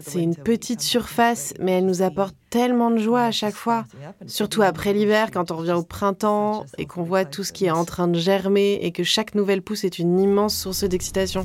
c'est 0.00 0.22
une 0.22 0.34
petite 0.34 0.80
surface, 0.80 1.52
mais 1.60 1.72
elle 1.72 1.86
nous 1.86 2.02
apporte 2.02 2.34
tellement 2.50 2.90
de 2.90 2.98
joie 2.98 3.24
à 3.24 3.30
chaque 3.32 3.54
fois. 3.54 3.84
Surtout 4.26 4.62
après 4.62 4.92
l'hiver, 4.92 5.30
quand 5.30 5.50
on 5.50 5.56
revient 5.56 5.72
au 5.72 5.82
printemps 5.82 6.64
et 6.78 6.86
qu'on 6.86 7.02
voit 7.02 7.24
tout 7.24 7.44
ce 7.44 7.52
qui 7.52 7.66
est 7.66 7.70
en 7.70 7.84
train 7.84 8.08
de 8.08 8.18
germer 8.18 8.78
et 8.82 8.92
que 8.92 9.04
chaque 9.04 9.34
nouvelle 9.34 9.62
pousse 9.62 9.84
est 9.84 9.98
une 9.98 10.18
immense 10.18 10.56
source 10.56 10.84
d'excitation. 10.84 11.44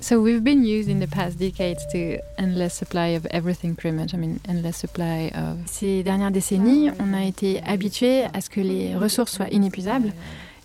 So 0.00 0.20
we've 0.20 0.42
been 0.42 0.64
used 0.64 0.88
in 0.88 1.00
the 1.00 1.10
past 1.10 1.36
decades 1.36 1.84
to 1.90 2.18
endless 2.38 2.74
supply 2.74 3.16
of 3.16 3.26
everything 3.32 3.74
pretty 3.74 3.96
much. 3.96 4.14
I 4.14 4.18
mean, 4.18 4.38
endless 4.48 4.76
supply 4.76 5.32
of. 5.34 5.58
Ces 5.66 6.04
dernières 6.04 6.30
décennies, 6.30 6.90
on 7.00 7.12
a 7.12 7.24
été 7.24 7.60
habitué 7.64 8.22
à 8.32 8.40
ce 8.40 8.48
que 8.48 8.60
les 8.60 8.94
ressources 8.94 9.32
soient 9.32 9.48
inépuisables 9.50 10.12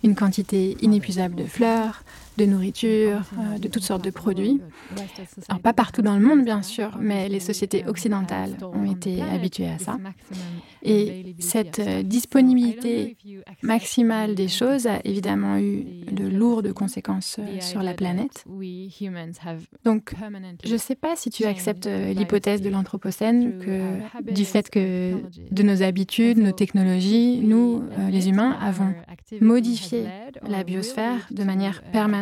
une 0.02 0.14
quantité 0.14 0.76
inépuisable 0.82 1.34
de 1.34 1.44
fleurs, 1.44 2.02
de 2.36 2.46
nourriture, 2.46 3.20
euh, 3.38 3.58
de 3.58 3.68
toutes 3.68 3.82
sortes 3.82 4.04
de 4.04 4.10
produits. 4.10 4.60
Alors 5.48 5.60
pas 5.60 5.72
partout 5.72 6.02
dans 6.02 6.16
le 6.16 6.24
monde 6.24 6.44
bien 6.44 6.62
sûr, 6.62 6.96
mais 6.98 7.28
les 7.28 7.40
sociétés 7.40 7.84
occidentales 7.86 8.56
ont 8.62 8.90
été 8.90 9.22
habituées 9.22 9.68
à 9.68 9.78
ça. 9.78 9.98
Et 10.82 11.36
cette 11.38 11.78
euh, 11.78 12.02
disponibilité 12.02 13.16
maximale 13.62 14.34
des 14.34 14.48
choses 14.48 14.86
a 14.86 15.00
évidemment 15.04 15.58
eu 15.58 15.84
de 16.10 16.26
lourdes 16.26 16.72
conséquences 16.72 17.36
euh, 17.38 17.60
sur 17.60 17.82
la 17.82 17.94
planète. 17.94 18.44
Donc 19.84 20.14
je 20.64 20.72
ne 20.72 20.78
sais 20.78 20.96
pas 20.96 21.14
si 21.16 21.30
tu 21.30 21.44
acceptes 21.44 21.86
l'hypothèse 21.86 22.62
de 22.62 22.70
l'Anthropocène 22.70 23.58
que 23.58 24.32
du 24.32 24.44
fait 24.44 24.70
que 24.70 25.14
de 25.50 25.62
nos 25.62 25.82
habitudes, 25.82 26.38
nos 26.38 26.52
technologies, 26.52 27.40
nous, 27.42 27.84
les 28.10 28.28
humains, 28.28 28.56
avons 28.60 28.92
modifié 29.40 30.04
la 30.48 30.64
biosphère 30.64 31.28
de 31.30 31.44
manière 31.44 31.82
permanente 31.92 32.21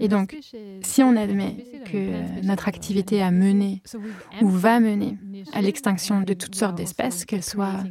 et 0.00 0.08
donc, 0.08 0.36
si 0.82 1.02
on 1.02 1.16
admet 1.16 1.56
que 1.90 2.44
notre 2.44 2.68
activité 2.68 3.22
a 3.22 3.30
mené 3.30 3.82
ou 4.40 4.48
va 4.48 4.80
mener 4.80 5.18
à 5.52 5.62
l'extinction 5.62 6.22
de 6.22 6.34
toutes 6.34 6.54
sortes 6.54 6.76
d'espèces, 6.76 7.24
qu'elles 7.24 7.42
soient 7.42 7.84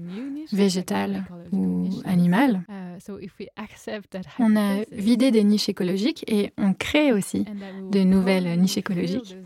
végétales 0.51 1.25
ou 1.51 1.89
animales, 2.05 2.63
on 4.39 4.55
a 4.55 4.83
vidé 4.91 5.31
des 5.31 5.43
niches 5.43 5.69
écologiques 5.69 6.23
et 6.27 6.51
on 6.57 6.73
crée 6.73 7.11
aussi 7.11 7.45
de 7.91 7.99
nouvelles 7.99 8.59
niches 8.59 8.77
écologiques. 8.77 9.37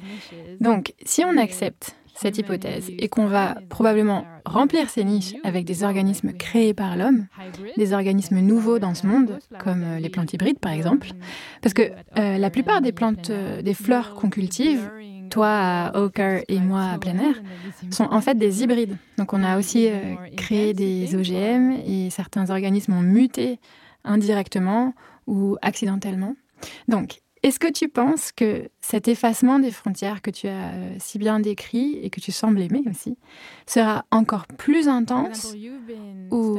Donc, 0.60 0.94
si 1.06 1.24
on 1.24 1.38
accepte 1.38 1.96
cette 2.16 2.38
hypothèse 2.38 2.90
et 2.98 3.10
qu'on 3.10 3.28
va 3.28 3.58
probablement 3.70 4.26
remplir 4.46 4.90
ces 4.90 5.04
niches 5.04 5.36
avec 5.44 5.66
des 5.66 5.84
organismes 5.84 6.32
créés 6.34 6.74
par 6.74 6.96
l'homme, 6.96 7.28
des 7.78 7.94
organismes 7.94 8.40
nouveaux 8.40 8.80
dans 8.80 8.94
ce 8.94 9.06
monde, 9.06 9.40
comme 9.60 9.84
euh, 9.84 10.00
les 10.00 10.10
plantes 10.10 10.34
hybrides 10.34 10.60
par 10.60 10.72
exemple, 10.72 11.10
parce 11.62 11.74
que 11.74 11.84
euh, 12.18 12.38
la 12.38 12.50
plupart 12.50 12.82
des 12.82 12.92
plantes, 12.92 13.30
euh, 13.30 13.62
des 13.62 13.74
fleurs 13.74 14.16
qu'on 14.16 14.30
cultive, 14.30 14.90
toi 15.30 15.50
à 15.50 15.98
Oker 16.00 16.44
et 16.48 16.60
moi 16.60 16.92
à 16.94 16.98
plein 16.98 17.18
air, 17.18 17.36
sont 17.92 18.06
en 18.06 18.22
fait 18.22 18.38
des 18.38 18.64
hybrides. 18.64 18.98
Donc 19.18 19.34
on 19.34 19.44
a 19.44 19.58
aussi 19.58 19.90
créé 20.38 20.74
des 20.74 21.16
OGM 21.16 21.72
et 21.86 22.10
certains 22.12 22.50
organismes 22.52 22.94
ont 22.94 23.02
muté 23.02 23.60
indirectement 24.04 24.94
ou 25.26 25.58
accidentellement. 25.64 26.36
Donc 26.88 27.22
est-ce 27.46 27.60
que 27.60 27.72
tu 27.72 27.90
penses 27.90 28.32
que 28.32 28.70
cet 28.82 29.08
effacement 29.08 29.60
des 29.60 29.70
frontières 29.70 30.24
que 30.24 30.32
tu 30.32 30.48
as 30.48 30.70
euh, 30.74 30.96
si 30.98 31.20
bien 31.20 31.40
décrit 31.40 32.00
et 32.02 32.10
que 32.10 32.20
tu 32.20 32.32
sembles 32.32 32.60
aimer 32.60 32.82
aussi 32.90 33.18
sera 33.68 34.04
encore 34.10 34.48
plus 34.48 34.88
intense 34.88 35.56
ou 36.32 36.58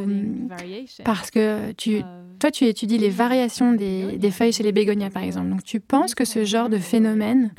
parce 1.05 1.33
que 1.33 1.73
tu, 1.73 2.03
toi 2.39 2.53
tu 2.53 2.67
étudies 2.67 2.99
les 2.99 3.11
variations 3.11 3.73
des, 3.73 4.17
des 4.17 4.31
feuilles 4.31 4.53
chez 4.53 4.63
les 4.63 4.71
bégonias 4.71 5.11
par 5.11 5.25
exemple. 5.25 5.49
Donc 5.49 5.65
tu 5.65 5.81
penses 5.81 6.15
que 6.15 6.25
ce 6.25 6.45
genre 6.45 6.69
de 6.69 6.79
phénomène 6.79 7.53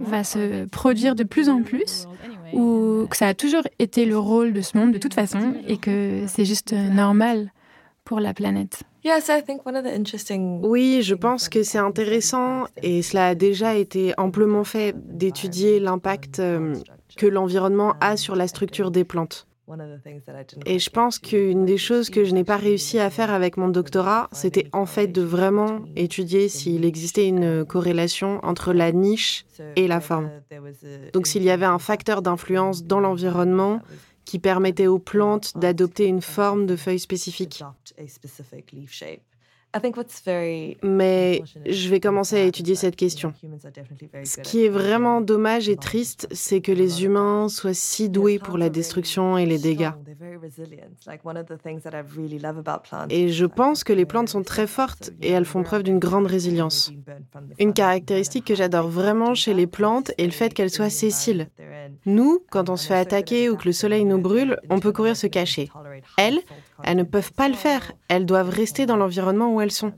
va 0.00 0.24
se 0.24 0.64
produire 0.64 1.14
de 1.14 1.24
plus 1.24 1.50
en 1.50 1.62
plus 1.62 2.08
ou 2.54 3.06
que 3.10 3.18
ça 3.18 3.28
a 3.28 3.34
toujours 3.34 3.64
été 3.80 4.06
le 4.06 4.16
rôle 4.16 4.54
de 4.54 4.62
ce 4.62 4.78
monde 4.78 4.92
de 4.92 4.98
toute 4.98 5.12
façon 5.12 5.54
et 5.68 5.76
que 5.76 6.24
c'est 6.26 6.46
juste 6.46 6.72
normal 6.72 7.52
pour 8.12 8.20
la 8.20 8.34
planète 8.34 8.82
oui, 10.62 11.00
je 11.02 11.14
pense 11.14 11.48
que 11.48 11.62
c'est 11.62 11.78
intéressant 11.78 12.66
et 12.82 13.00
cela 13.00 13.28
a 13.28 13.34
déjà 13.34 13.74
été 13.74 14.12
amplement 14.18 14.64
fait 14.64 14.94
d'étudier 14.94 15.80
l'impact 15.80 16.38
euh, 16.38 16.74
que 17.16 17.24
l'environnement 17.24 17.94
a 18.02 18.18
sur 18.18 18.36
la 18.36 18.48
structure 18.48 18.90
des 18.90 19.04
plantes. 19.04 19.46
Et 20.66 20.78
je 20.78 20.90
pense 20.90 21.18
qu'une 21.18 21.64
des 21.64 21.78
choses 21.78 22.10
que 22.10 22.24
je 22.24 22.34
n'ai 22.34 22.44
pas 22.44 22.58
réussi 22.58 22.98
à 22.98 23.08
faire 23.08 23.30
avec 23.32 23.56
mon 23.56 23.68
doctorat, 23.68 24.28
c'était 24.30 24.68
en 24.72 24.84
fait 24.84 25.06
de 25.06 25.22
vraiment 25.22 25.80
étudier 25.96 26.50
s'il 26.50 26.84
existait 26.84 27.26
une 27.26 27.64
corrélation 27.64 28.40
entre 28.42 28.74
la 28.74 28.92
niche 28.92 29.46
et 29.76 29.88
la 29.88 30.00
forme. 30.00 30.30
Donc 31.14 31.26
s'il 31.26 31.44
y 31.44 31.50
avait 31.50 31.64
un 31.64 31.78
facteur 31.78 32.20
d'influence 32.20 32.84
dans 32.84 33.00
l'environnement 33.00 33.80
qui 34.24 34.38
permettait 34.38 34.86
aux 34.86 34.98
plantes 34.98 35.56
d'adopter 35.56 36.06
une 36.06 36.22
forme 36.22 36.66
de 36.66 36.76
feuille 36.76 37.00
spécifique. 37.00 37.62
Mais 40.82 41.42
je 41.66 41.88
vais 41.88 42.00
commencer 42.00 42.36
à 42.36 42.44
étudier 42.44 42.74
cette 42.74 42.96
question. 42.96 43.32
Ce 44.24 44.40
qui 44.40 44.64
est 44.64 44.68
vraiment 44.68 45.20
dommage 45.20 45.68
et 45.68 45.76
triste, 45.76 46.28
c'est 46.30 46.60
que 46.60 46.72
les 46.72 47.04
humains 47.04 47.48
soient 47.48 47.74
si 47.74 48.08
doués 48.08 48.38
pour 48.38 48.58
la 48.58 48.68
destruction 48.68 49.38
et 49.38 49.46
les 49.46 49.58
dégâts. 49.58 49.92
Et 53.08 53.28
je 53.28 53.46
pense 53.46 53.84
que 53.84 53.92
les 53.92 54.04
plantes 54.04 54.28
sont 54.28 54.42
très 54.42 54.66
fortes 54.66 55.10
et 55.20 55.30
elles 55.30 55.44
font 55.44 55.62
preuve 55.62 55.82
d'une 55.82 55.98
grande 55.98 56.26
résilience. 56.26 56.92
Une 57.58 57.72
caractéristique 57.72 58.44
que 58.44 58.54
j'adore 58.54 58.88
vraiment 58.88 59.34
chez 59.34 59.54
les 59.54 59.66
plantes 59.66 60.12
est 60.18 60.26
le 60.26 60.32
fait 60.32 60.52
qu'elles 60.52 60.70
soient 60.70 60.90
sessiles. 60.90 61.48
Nous, 62.06 62.44
quand 62.50 62.68
on 62.68 62.76
se 62.76 62.88
fait 62.88 62.94
attaquer 62.94 63.48
ou 63.48 63.56
que 63.56 63.64
le 63.66 63.72
soleil 63.72 64.04
nous 64.04 64.18
brûle, 64.18 64.58
on 64.70 64.80
peut 64.80 64.92
courir 64.92 65.16
se 65.16 65.26
cacher. 65.26 65.70
Elles, 66.18 66.40
elles 66.82 66.96
ne 66.96 67.02
peuvent 67.02 67.32
pas 67.32 67.48
le 67.48 67.54
faire. 67.54 67.92
Elles 68.08 68.26
doivent 68.26 68.50
rester 68.50 68.86
dans 68.86 68.96
l'environnement 68.96 69.54
où 69.54 69.60
sont. 69.70 69.92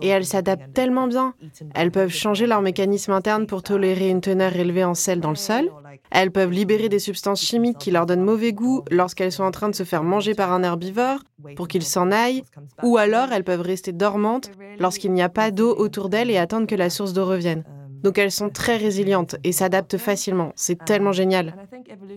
Et 0.00 0.08
elles 0.08 0.24
s'adaptent 0.24 0.72
tellement 0.74 1.06
bien. 1.06 1.34
Elles 1.74 1.90
peuvent 1.90 2.12
changer 2.12 2.46
leur 2.46 2.62
mécanisme 2.62 3.12
interne 3.12 3.46
pour 3.46 3.62
tolérer 3.62 4.10
une 4.10 4.20
teneur 4.20 4.54
élevée 4.54 4.84
en 4.84 4.94
sel 4.94 5.20
dans 5.20 5.30
le 5.30 5.36
sol. 5.36 5.70
Elles 6.10 6.30
peuvent 6.30 6.50
libérer 6.50 6.88
des 6.88 6.98
substances 6.98 7.42
chimiques 7.42 7.78
qui 7.78 7.90
leur 7.90 8.06
donnent 8.06 8.24
mauvais 8.24 8.52
goût 8.52 8.82
lorsqu'elles 8.90 9.32
sont 9.32 9.44
en 9.44 9.50
train 9.50 9.68
de 9.68 9.74
se 9.74 9.84
faire 9.84 10.02
manger 10.02 10.34
par 10.34 10.52
un 10.52 10.62
herbivore 10.62 11.20
pour 11.56 11.68
qu'ils 11.68 11.84
s'en 11.84 12.10
aillent. 12.10 12.42
Ou 12.82 12.96
alors 12.98 13.32
elles 13.32 13.44
peuvent 13.44 13.60
rester 13.60 13.92
dormantes 13.92 14.50
lorsqu'il 14.78 15.12
n'y 15.12 15.22
a 15.22 15.28
pas 15.28 15.50
d'eau 15.50 15.74
autour 15.76 16.08
d'elles 16.08 16.30
et 16.30 16.38
attendre 16.38 16.66
que 16.66 16.74
la 16.74 16.90
source 16.90 17.12
d'eau 17.12 17.24
revienne. 17.24 17.64
Donc 18.02 18.18
elles 18.18 18.32
sont 18.32 18.50
très 18.50 18.76
résilientes 18.76 19.36
et 19.44 19.52
s'adaptent 19.52 19.98
facilement. 19.98 20.52
C'est 20.56 20.84
tellement 20.84 21.12
génial. 21.12 21.54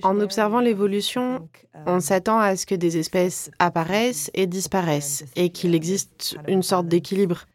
En 0.04 0.20
observant 0.20 0.60
l'évolution, 0.60 1.48
on 1.86 2.00
s'attend 2.00 2.40
à 2.40 2.56
ce 2.56 2.66
que 2.66 2.76
des 2.76 2.98
espèces 2.98 3.52
apparaissent 3.60 4.32
et 4.34 4.48
disparaissent 4.48 5.26
et 5.36 5.50
qu'il 5.50 5.76
existe 5.76 6.38
une 6.48 6.64
sorte 6.64 6.88
d'équilibre. 6.88 7.46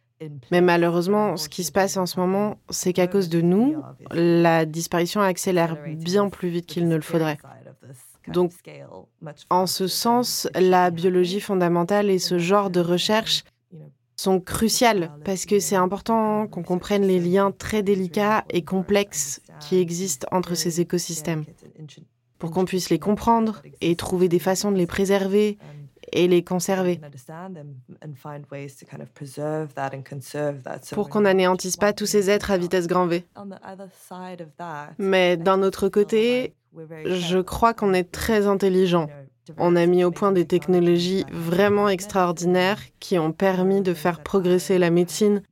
Mais 0.51 0.61
malheureusement, 0.61 1.37
ce 1.37 1.49
qui 1.49 1.65
se 1.65 1.73
passe 1.73 1.97
en 1.97 2.07
ce 2.07 2.21
moment, 2.21 2.59
c'est 2.69 2.93
qu'à 2.93 3.07
cause 3.07 3.29
de 3.31 3.41
nous, 3.41 3.77
la 4.13 4.67
disparition 4.67 5.23
accélère 5.23 5.79
bien 5.87 6.29
plus 6.29 6.51
vite 6.51 6.67
qu'il 6.67 6.89
ne 6.89 6.97
le 6.97 7.03
faudrait. 7.03 7.39
Donc, 8.29 8.53
en 9.49 9.67
ce 9.67 9.87
sens, 9.87 10.49
la 10.55 10.91
biologie 10.91 11.41
fondamentale 11.41 12.11
et 12.11 12.19
ce 12.19 12.39
genre 12.39 12.71
de 12.71 12.81
recherche 12.81 13.45
sont 14.21 14.41
cruciales 14.41 15.11
parce 15.25 15.47
que 15.47 15.61
c'est 15.61 15.77
important 15.77 16.47
qu'on 16.47 16.63
comprenne 16.63 17.03
les 17.03 17.19
liens 17.19 17.53
très 17.53 17.83
délicats 17.83 18.45
et 18.51 18.63
complexes 18.63 19.41
qui 19.61 19.79
existent 19.79 20.27
entre 20.31 20.55
ces 20.55 20.81
écosystèmes 20.81 21.45
pour 22.39 22.51
qu'on 22.51 22.65
puisse 22.65 22.91
les 22.91 22.99
comprendre 22.99 23.63
et 23.81 23.97
trouver 23.97 24.29
des 24.29 24.39
façons 24.39 24.73
de 24.73 24.77
les 24.77 24.87
préserver 24.87 25.59
et 26.13 26.27
les 26.29 26.43
conserver. 26.43 27.01
Pour 30.93 31.09
qu'on 31.09 31.21
n'anéantisse 31.21 31.77
pas 31.77 31.93
tous 31.93 32.07
ces 32.07 32.31
êtres 32.31 32.51
à 32.51 32.59
vitesse 32.59 32.89
grand 32.89 33.07
V. 33.07 33.25
Mais 34.99 35.37
d'un 35.37 35.63
autre 35.63 35.89
côté, 35.89 36.55
je 37.05 37.39
crois 37.39 37.75
qu'on 37.75 37.95
est 37.95 38.11
très 38.11 38.47
intelligent 38.47 39.09
on 39.59 39.77
a 39.77 39.87
mis 39.87 40.05
au 40.05 40.11
point 40.11 40.33
des 40.33 40.47
technologies 40.47 41.25
vraiment 41.33 41.89
extraordinaires 41.89 42.81
qui 43.01 43.19
ont 43.19 43.33
permis 43.33 43.81
de 43.81 43.95
faire 43.95 44.23
progresser 44.23 44.79
la 44.79 44.91
médecine. 44.91 45.43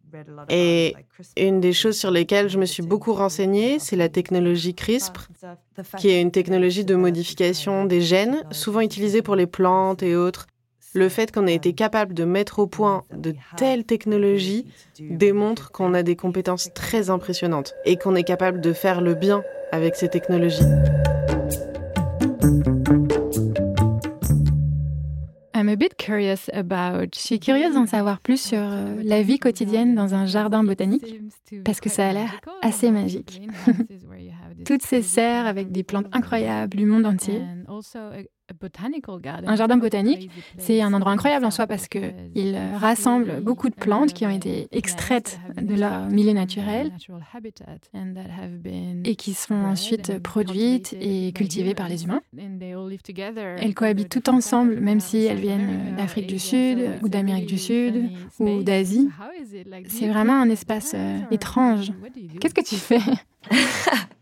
Et 0.48 0.94
une 1.36 1.60
des 1.60 1.72
choses 1.72 1.98
sur 1.98 2.10
lesquelles 2.10 2.48
je 2.48 2.58
me 2.58 2.64
suis 2.64 2.82
beaucoup 2.82 3.12
renseignée, 3.12 3.78
c'est 3.78 3.96
la 3.96 4.08
technologie 4.08 4.74
CRISPR, 4.74 5.28
qui 5.98 6.08
est 6.08 6.20
une 6.20 6.30
technologie 6.30 6.84
de 6.84 6.94
modification 6.94 7.84
des 7.84 8.00
gènes, 8.00 8.42
souvent 8.50 8.80
utilisée 8.80 9.22
pour 9.22 9.36
les 9.36 9.46
plantes 9.46 10.02
et 10.02 10.16
autres. 10.16 10.46
Le 10.94 11.10
fait 11.10 11.30
qu'on 11.30 11.46
ait 11.46 11.54
été 11.54 11.74
capable 11.74 12.14
de 12.14 12.24
mettre 12.24 12.58
au 12.60 12.66
point 12.66 13.04
de 13.14 13.34
telles 13.56 13.84
technologies 13.84 14.66
démontre 14.98 15.70
qu'on 15.70 15.92
a 15.92 16.02
des 16.02 16.16
compétences 16.16 16.70
très 16.74 17.10
impressionnantes 17.10 17.74
et 17.84 17.96
qu'on 17.96 18.14
est 18.14 18.24
capable 18.24 18.60
de 18.60 18.72
faire 18.72 19.02
le 19.02 19.14
bien 19.14 19.42
avec 19.70 19.96
ces 19.96 20.08
technologies. 20.08 20.64
I'm 25.58 25.68
a 25.68 25.74
bit 25.74 25.96
curious. 25.96 26.48
Je 26.54 27.08
suis 27.18 27.40
curieuse 27.40 27.74
d'en 27.74 27.86
savoir 27.86 28.20
plus 28.20 28.40
sur 28.40 28.60
euh, 28.60 28.94
la 29.02 29.22
vie 29.22 29.40
quotidienne 29.40 29.96
dans 29.96 30.14
un 30.14 30.24
jardin 30.24 30.62
botanique 30.62 31.20
parce 31.64 31.80
que 31.80 31.88
ça 31.88 32.08
a 32.08 32.12
l'air 32.12 32.40
assez 32.62 32.92
magique. 32.92 33.42
Toutes 34.64 34.82
ces 34.82 35.02
serres 35.02 35.46
avec 35.46 35.72
des 35.72 35.82
plantes 35.82 36.06
incroyables 36.12 36.76
du 36.76 36.86
monde 36.86 37.06
entier. 37.06 37.42
Un 39.46 39.56
jardin 39.56 39.76
botanique, 39.76 40.30
c'est 40.56 40.80
un 40.82 40.92
endroit 40.94 41.12
incroyable 41.12 41.44
en 41.44 41.50
soi 41.50 41.66
parce 41.66 41.88
qu'il 41.88 42.58
rassemble 42.76 43.40
beaucoup 43.42 43.68
de 43.68 43.74
plantes 43.74 44.12
qui 44.12 44.26
ont 44.26 44.30
été 44.30 44.68
extraites 44.72 45.38
de 45.60 45.74
leur 45.74 46.08
milieu 46.08 46.32
naturel 46.32 46.92
et 49.04 49.16
qui 49.16 49.34
sont 49.34 49.54
ensuite 49.54 50.18
produites 50.22 50.94
et 51.00 51.32
cultivées 51.32 51.74
par 51.74 51.88
les 51.88 52.04
humains. 52.04 52.22
Elles 53.58 53.74
cohabitent 53.74 54.08
toutes 54.08 54.28
ensemble, 54.28 54.80
même 54.80 55.00
si 55.00 55.18
elles 55.18 55.40
viennent 55.40 55.94
d'Afrique 55.96 56.26
du 56.26 56.38
Sud 56.38 56.78
ou 57.02 57.08
d'Amérique 57.08 57.46
du 57.46 57.58
Sud 57.58 58.10
ou 58.38 58.62
d'Asie. 58.62 59.08
C'est 59.86 60.08
vraiment 60.08 60.40
un 60.40 60.48
espace 60.50 60.92
euh, 60.94 61.18
étrange. 61.30 61.92
Qu'est-ce 62.40 62.54
que 62.54 62.64
tu 62.64 62.76
fais? 62.76 63.00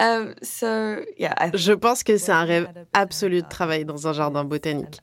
Um, 0.00 0.34
Je 0.42 1.72
pense 1.72 2.02
que 2.02 2.16
c'est 2.16 2.32
un 2.32 2.44
rêve 2.44 2.68
absolu 2.94 3.42
de 3.42 3.48
travailler 3.48 3.84
dans 3.84 4.08
un 4.08 4.14
jardin 4.14 4.44
botanique. 4.44 5.00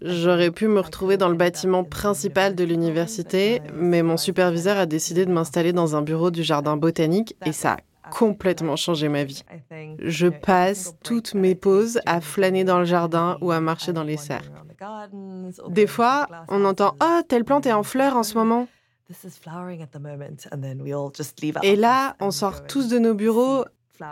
J'aurais 0.00 0.52
pu 0.52 0.68
me 0.68 0.78
retrouver 0.78 1.16
dans 1.16 1.28
le 1.28 1.34
bâtiment 1.34 1.82
principal 1.82 2.54
de 2.54 2.62
l'université, 2.62 3.60
mais 3.74 4.02
mon 4.02 4.16
superviseur 4.16 4.78
a 4.78 4.86
décidé 4.86 5.26
de 5.26 5.32
m'installer 5.32 5.72
dans 5.72 5.96
un 5.96 6.02
bureau 6.02 6.30
du 6.30 6.44
jardin 6.44 6.76
botanique 6.76 7.34
et 7.44 7.52
ça 7.52 7.72
a 7.72 8.10
complètement 8.10 8.76
changé 8.76 9.08
ma 9.08 9.24
vie. 9.24 9.42
Je 9.98 10.28
passe 10.28 10.94
toutes 11.02 11.34
mes 11.34 11.54
pauses 11.54 12.00
à 12.06 12.20
flâner 12.20 12.64
dans 12.64 12.78
le 12.78 12.84
jardin 12.84 13.36
ou 13.40 13.50
à 13.50 13.60
marcher 13.60 13.92
dans 13.92 14.04
les 14.04 14.16
serres. 14.16 14.50
Des 15.68 15.86
fois, 15.86 16.28
on 16.48 16.64
entend⁇ 16.64 16.90
Oh, 17.02 17.22
telle 17.26 17.44
plante 17.44 17.66
est 17.66 17.72
en 17.72 17.82
fleurs 17.82 18.16
en 18.16 18.22
ce 18.22 18.38
moment!⁇ 18.38 18.62
et 21.62 21.76
là, 21.76 22.16
on 22.20 22.30
sort 22.30 22.66
tous 22.66 22.88
de 22.88 22.98
nos 22.98 23.14
bureaux 23.14 23.64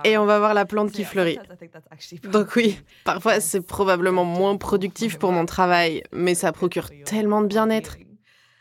et 0.05 0.19
on 0.19 0.27
va 0.27 0.39
voir 0.39 0.55
la 0.55 0.65
plante 0.65 0.91
qui 0.91 1.05
fleurit. 1.05 1.39
Donc 2.33 2.57
oui, 2.57 2.79
parfois 3.05 3.41
c'est 3.41 3.61
probablement 3.61 4.25
moins 4.25 4.57
productif 4.57 5.19
pour 5.19 5.33
mon 5.33 5.47
travail, 5.47 6.03
mais 6.13 6.35
ça 6.35 6.53
procure 6.53 6.91
tellement 7.05 7.43
de 7.43 7.47
bien-être. 7.47 7.97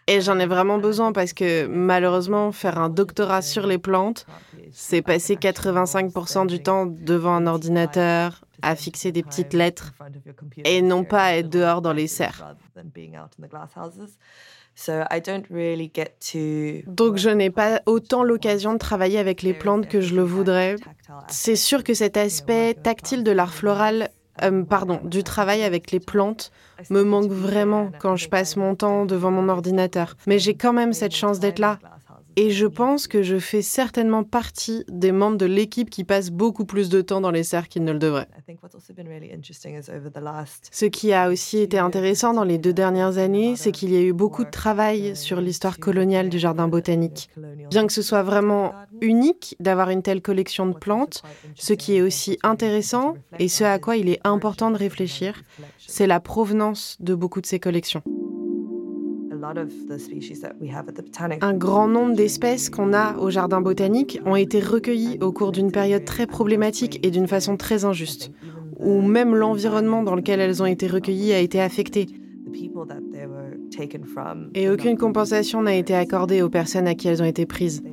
Et 0.08 0.21
j'en 0.21 0.38
ai 0.38 0.45
vraiment 0.45 0.78
besoin 0.78 1.13
parce 1.13 1.34
que 1.34 1.65
malheureusement, 1.65 2.52
faire 2.52 2.78
un 2.78 2.89
doctorat 2.89 3.41
sur 3.41 3.65
les 3.65 3.80
plantes, 3.80 4.28
c'est 4.71 5.02
passer 5.02 5.36
85% 5.36 6.45
du 6.45 6.62
temps 6.62 6.86
devant 6.86 7.34
un 7.34 7.48
ordinateur, 7.48 8.45
à 8.62 8.76
fixer 8.76 9.12
des 9.12 9.24
petites 9.24 9.54
lettres, 9.54 9.93
et 10.63 10.84
non 10.84 11.04
pas 11.04 11.34
être 11.38 11.50
dehors 11.50 11.82
dans 11.82 11.93
les 11.93 12.08
serres. 12.08 12.56
Donc 16.88 17.18
je 17.18 17.30
n'ai 17.30 17.50
pas 17.50 17.82
autant 17.86 18.24
l'occasion 18.24 18.74
de 18.74 18.78
travailler 18.78 19.18
avec 19.20 19.42
les 19.42 19.54
plantes 19.54 19.88
que 19.88 20.02
je 20.02 20.16
le 20.16 20.24
voudrais. 20.24 20.76
C'est 21.30 21.56
sûr 21.56 21.84
que 21.84 21.94
cet 21.94 22.18
aspect 22.18 22.74
tactile 22.74 23.24
de 23.24 23.32
l'art 23.32 23.54
floral, 23.54 24.10
euh, 24.44 24.64
pardon, 24.64 25.00
du 25.04 25.24
travail 25.24 25.64
avec 25.64 25.92
les 25.92 26.02
plantes 26.02 26.52
me 26.90 27.04
manque 27.04 27.32
vraiment 27.32 27.90
quand 28.00 28.18
je 28.18 28.28
passe 28.28 28.58
mon 28.58 28.76
temps 28.76 29.06
devant 29.06 29.32
mon 29.32 29.48
ordinateur. 29.48 30.16
Mais 30.28 30.40
j'ai 30.40 30.56
quand 30.56 30.74
même 30.74 30.92
cette 30.92 31.16
chance 31.16 31.40
d'être 31.40 31.60
là. 31.60 31.80
Et 32.38 32.50
je 32.50 32.65
pense 32.65 33.08
que 33.08 33.24
je 33.24 33.39
fais 33.39 33.62
certainement 33.62 34.24
partie 34.24 34.84
des 34.89 35.12
membres 35.12 35.38
de 35.38 35.45
l'équipe 35.45 35.89
qui 35.89 36.04
passent 36.04 36.32
beaucoup 36.32 36.65
plus 36.65 36.89
de 36.89 37.02
temps 37.02 37.21
dans 37.21 37.32
les 37.32 37.43
serres 37.43 37.69
qu'ils 37.69 37.84
ne 37.84 37.93
le 37.93 38.00
devraient. 38.00 38.28
Ce 40.71 40.86
qui 40.86 41.13
a 41.13 41.30
aussi 41.30 41.60
été 41.60 41.80
intéressant 41.80 42.34
dans 42.34 42.43
les 42.43 42.58
deux 42.58 42.74
dernières 42.74 43.17
années, 43.17 43.56
c'est 43.56 43.71
qu'il 43.71 43.93
y 43.93 43.98
a 43.98 44.02
eu 44.02 44.13
beaucoup 44.13 44.43
de 44.43 44.50
travail 44.50 45.15
sur 45.15 45.39
l'histoire 45.39 45.80
coloniale 45.80 46.30
du 46.30 46.39
jardin 46.39 46.67
botanique. 46.67 47.30
Bien 47.69 47.88
que 47.88 47.93
ce 47.93 48.02
soit 48.02 48.24
vraiment 48.24 48.74
unique 49.02 49.56
d'avoir 49.60 49.89
une 49.89 50.02
telle 50.02 50.21
collection 50.21 50.65
de 50.65 50.74
plantes, 50.74 51.24
ce 51.56 51.74
qui 51.74 51.95
est 51.95 52.02
aussi 52.02 52.38
intéressant 52.43 53.15
et 53.39 53.48
ce 53.48 53.63
à 53.63 53.80
quoi 53.80 53.95
il 53.95 54.10
est 54.10 54.19
important 54.26 54.71
de 54.71 54.78
réfléchir, 54.78 55.41
c'est 55.78 56.08
la 56.08 56.19
provenance 56.19 56.98
de 57.00 57.15
beaucoup 57.15 57.41
de 57.41 57.45
ces 57.45 57.60
collections. 57.60 58.04
Un 61.41 61.54
grand 61.54 61.88
nombre 61.88 62.15
d'espèces 62.15 62.69
qu'on 62.69 62.93
a 62.93 63.17
au 63.17 63.30
jardin 63.30 63.62
botanique 63.62 64.19
ont 64.26 64.36
été 64.36 64.60
recueillies 64.60 65.17
au 65.21 65.32
cours 65.32 65.52
d'une 65.52 65.71
période 65.71 66.06
très 66.06 66.28
problématique 66.28 67.00
et 67.04 67.12
d'une 67.12 67.28
façon 67.28 67.58
très 67.58 67.86
injuste, 67.86 68.32
où 68.80 69.02
même 69.02 69.36
l'environnement 69.36 70.04
dans 70.04 70.15
lequel 70.15 70.39
elles 70.39 70.62
ont 70.62 70.67
été 70.67 70.88
recueillies 70.88 71.34
a 71.34 71.39
été 71.39 71.62
affecté. 71.62 72.08
Et 74.54 74.69
aucune 74.69 74.98
compensation 74.98 75.62
n'a 75.62 75.76
été 75.76 75.93
accordée 75.93 76.41
aux 76.41 76.50
personnes 76.50 76.88
à 76.88 76.95
qui 76.95 77.08
elles 77.08 77.21
ont 77.21 77.26
été 77.26 77.45
prises. 77.45 77.84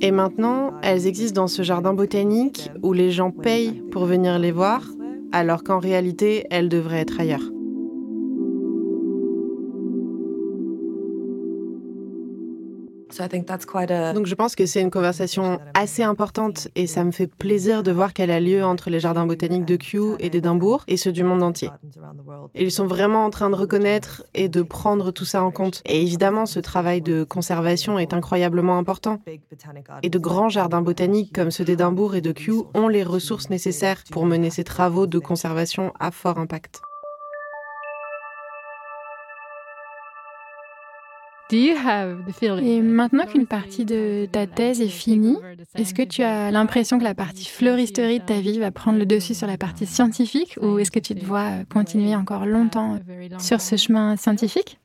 Et 0.00 0.10
maintenant, 0.10 0.72
elles 0.82 1.06
existent 1.06 1.42
dans 1.42 1.48
ce 1.48 1.62
jardin 1.62 1.92
botanique 1.92 2.70
où 2.82 2.92
les 2.92 3.10
gens 3.10 3.30
payent 3.30 3.82
pour 3.90 4.06
venir 4.06 4.38
les 4.38 4.52
voir, 4.52 4.82
alors 5.32 5.62
qu'en 5.64 5.78
réalité, 5.78 6.46
elles 6.50 6.68
devraient 6.68 7.00
être 7.00 7.20
ailleurs. 7.20 7.50
Donc 14.14 14.26
je 14.26 14.34
pense 14.34 14.54
que 14.54 14.66
c'est 14.66 14.80
une 14.80 14.90
conversation 14.90 15.60
assez 15.74 16.02
importante 16.02 16.68
et 16.74 16.86
ça 16.86 17.04
me 17.04 17.10
fait 17.10 17.26
plaisir 17.26 17.82
de 17.82 17.92
voir 17.92 18.12
qu'elle 18.12 18.30
a 18.30 18.40
lieu 18.40 18.64
entre 18.64 18.90
les 18.90 19.00
jardins 19.00 19.26
botaniques 19.26 19.64
de 19.64 19.76
Kew 19.76 20.16
et 20.18 20.30
d'Édimbourg 20.30 20.84
et 20.88 20.96
ceux 20.96 21.12
du 21.12 21.24
monde 21.24 21.42
entier. 21.42 21.70
ils 22.54 22.70
sont 22.70 22.86
vraiment 22.86 23.24
en 23.24 23.30
train 23.30 23.50
de 23.50 23.54
reconnaître 23.54 24.24
et 24.34 24.48
de 24.48 24.62
prendre 24.62 25.10
tout 25.10 25.24
ça 25.24 25.42
en 25.42 25.50
compte. 25.50 25.82
Et 25.86 26.02
évidemment, 26.02 26.46
ce 26.46 26.60
travail 26.60 27.02
de 27.02 27.24
conservation 27.24 27.98
est 27.98 28.12
incroyablement 28.12 28.78
important. 28.78 29.20
Et 30.02 30.10
de 30.10 30.18
grands 30.18 30.48
jardins 30.48 30.82
botaniques 30.82 31.34
comme 31.34 31.50
ceux 31.50 31.64
d'Édimbourg 31.64 32.14
et 32.14 32.20
de 32.20 32.32
Kew 32.32 32.66
ont 32.74 32.88
les 32.88 33.02
ressources 33.02 33.50
nécessaires 33.50 34.02
pour 34.10 34.26
mener 34.26 34.50
ces 34.50 34.64
travaux 34.64 35.06
de 35.06 35.18
conservation 35.18 35.92
à 35.98 36.10
fort 36.10 36.38
impact. 36.38 36.80
Et 41.50 42.82
maintenant 42.82 43.26
qu'une 43.26 43.46
partie 43.46 43.84
de 43.84 44.26
ta 44.30 44.46
thèse 44.46 44.80
est 44.80 44.88
finie, 44.88 45.36
est-ce 45.76 45.94
que 45.94 46.02
tu 46.02 46.22
as 46.22 46.50
l'impression 46.50 46.98
que 46.98 47.04
la 47.04 47.14
partie 47.14 47.46
fleuristerie 47.46 48.20
de 48.20 48.24
ta 48.24 48.40
vie 48.40 48.58
va 48.58 48.70
prendre 48.70 48.98
le 48.98 49.06
dessus 49.06 49.34
sur 49.34 49.46
la 49.46 49.56
partie 49.56 49.86
scientifique 49.86 50.58
ou 50.60 50.78
est-ce 50.78 50.90
que 50.90 50.98
tu 50.98 51.14
te 51.14 51.24
vois 51.24 51.50
continuer 51.72 52.14
encore 52.14 52.44
longtemps 52.46 52.98
sur 53.38 53.60
ce 53.60 53.76
chemin 53.76 54.16
scientifique? 54.16 54.78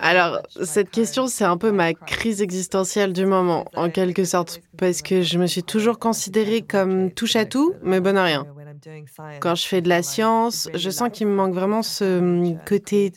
Alors, 0.00 0.40
cette 0.62 0.90
question, 0.90 1.26
c'est 1.26 1.44
un 1.44 1.56
peu 1.56 1.72
ma 1.72 1.94
crise 1.94 2.40
existentielle 2.42 3.12
du 3.12 3.26
moment, 3.26 3.64
en 3.74 3.90
quelque 3.90 4.24
sorte, 4.24 4.60
parce 4.76 5.02
que 5.02 5.22
je 5.22 5.38
me 5.38 5.46
suis 5.46 5.62
toujours 5.62 5.98
considérée 5.98 6.62
comme 6.62 7.10
touche 7.10 7.36
à 7.36 7.44
tout, 7.44 7.74
mais 7.82 8.00
bonne 8.00 8.16
à 8.16 8.24
rien. 8.24 8.46
Quand 9.40 9.54
je 9.54 9.66
fais 9.66 9.80
de 9.80 9.88
la 9.88 10.02
science, 10.02 10.68
je 10.74 10.90
sens 10.90 11.08
qu'il 11.12 11.26
me 11.26 11.34
manque 11.34 11.54
vraiment 11.54 11.82
ce 11.82 12.18
hum, 12.18 12.58
côté 12.66 13.12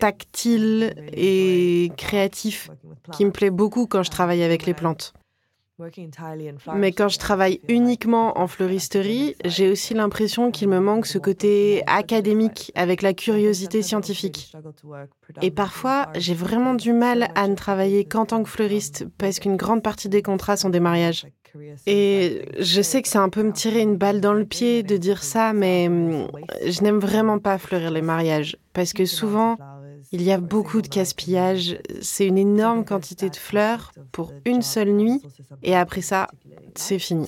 tactile 0.00 0.94
et 1.12 1.90
créatif 1.96 2.70
qui 3.12 3.24
me 3.24 3.30
plaît 3.30 3.50
beaucoup 3.50 3.86
quand 3.86 4.02
je 4.02 4.10
travaille 4.10 4.42
avec 4.42 4.66
les 4.66 4.74
plantes. 4.74 5.14
Mais 6.74 6.92
quand 6.92 7.08
je 7.08 7.18
travaille 7.18 7.60
uniquement 7.68 8.38
en 8.38 8.46
fleuristerie, 8.46 9.34
j'ai 9.44 9.70
aussi 9.70 9.94
l'impression 9.94 10.50
qu'il 10.50 10.68
me 10.68 10.80
manque 10.80 11.06
ce 11.06 11.18
côté 11.18 11.82
académique 11.86 12.72
avec 12.74 13.02
la 13.02 13.14
curiosité 13.14 13.82
scientifique. 13.82 14.52
Et 15.40 15.50
parfois, 15.50 16.08
j'ai 16.14 16.34
vraiment 16.34 16.74
du 16.74 16.92
mal 16.92 17.28
à 17.34 17.48
ne 17.48 17.54
travailler 17.54 18.04
qu'en 18.04 18.26
tant 18.26 18.42
que 18.42 18.48
fleuriste 18.48 19.06
parce 19.18 19.38
qu'une 19.38 19.56
grande 19.56 19.82
partie 19.82 20.08
des 20.08 20.22
contrats 20.22 20.56
sont 20.56 20.70
des 20.70 20.80
mariages. 20.80 21.26
Et 21.86 22.48
je 22.58 22.80
sais 22.80 23.02
que 23.02 23.08
c'est 23.08 23.18
un 23.18 23.28
peu 23.28 23.42
me 23.42 23.52
tirer 23.52 23.80
une 23.80 23.96
balle 23.96 24.20
dans 24.20 24.32
le 24.32 24.46
pied 24.46 24.82
de 24.82 24.96
dire 24.96 25.22
ça, 25.22 25.52
mais 25.52 25.88
hum, 25.88 26.28
je 26.64 26.82
n'aime 26.82 26.98
vraiment 26.98 27.38
pas 27.38 27.58
fleurir 27.58 27.90
les 27.90 28.02
mariages 28.02 28.56
parce 28.72 28.92
que 28.92 29.04
souvent, 29.04 29.56
il 30.12 30.22
y 30.22 30.30
a 30.30 30.38
beaucoup 30.38 30.82
de 30.82 30.88
casse-pillage. 30.88 31.78
C'est 32.02 32.26
une 32.26 32.38
énorme 32.38 32.84
quantité 32.84 33.30
de 33.30 33.36
fleurs 33.36 33.92
pour 34.12 34.32
une 34.44 34.62
seule 34.62 34.92
nuit 34.92 35.22
et 35.62 35.74
après 35.74 36.02
ça, 36.02 36.28
c'est 36.74 36.98
fini. 36.98 37.26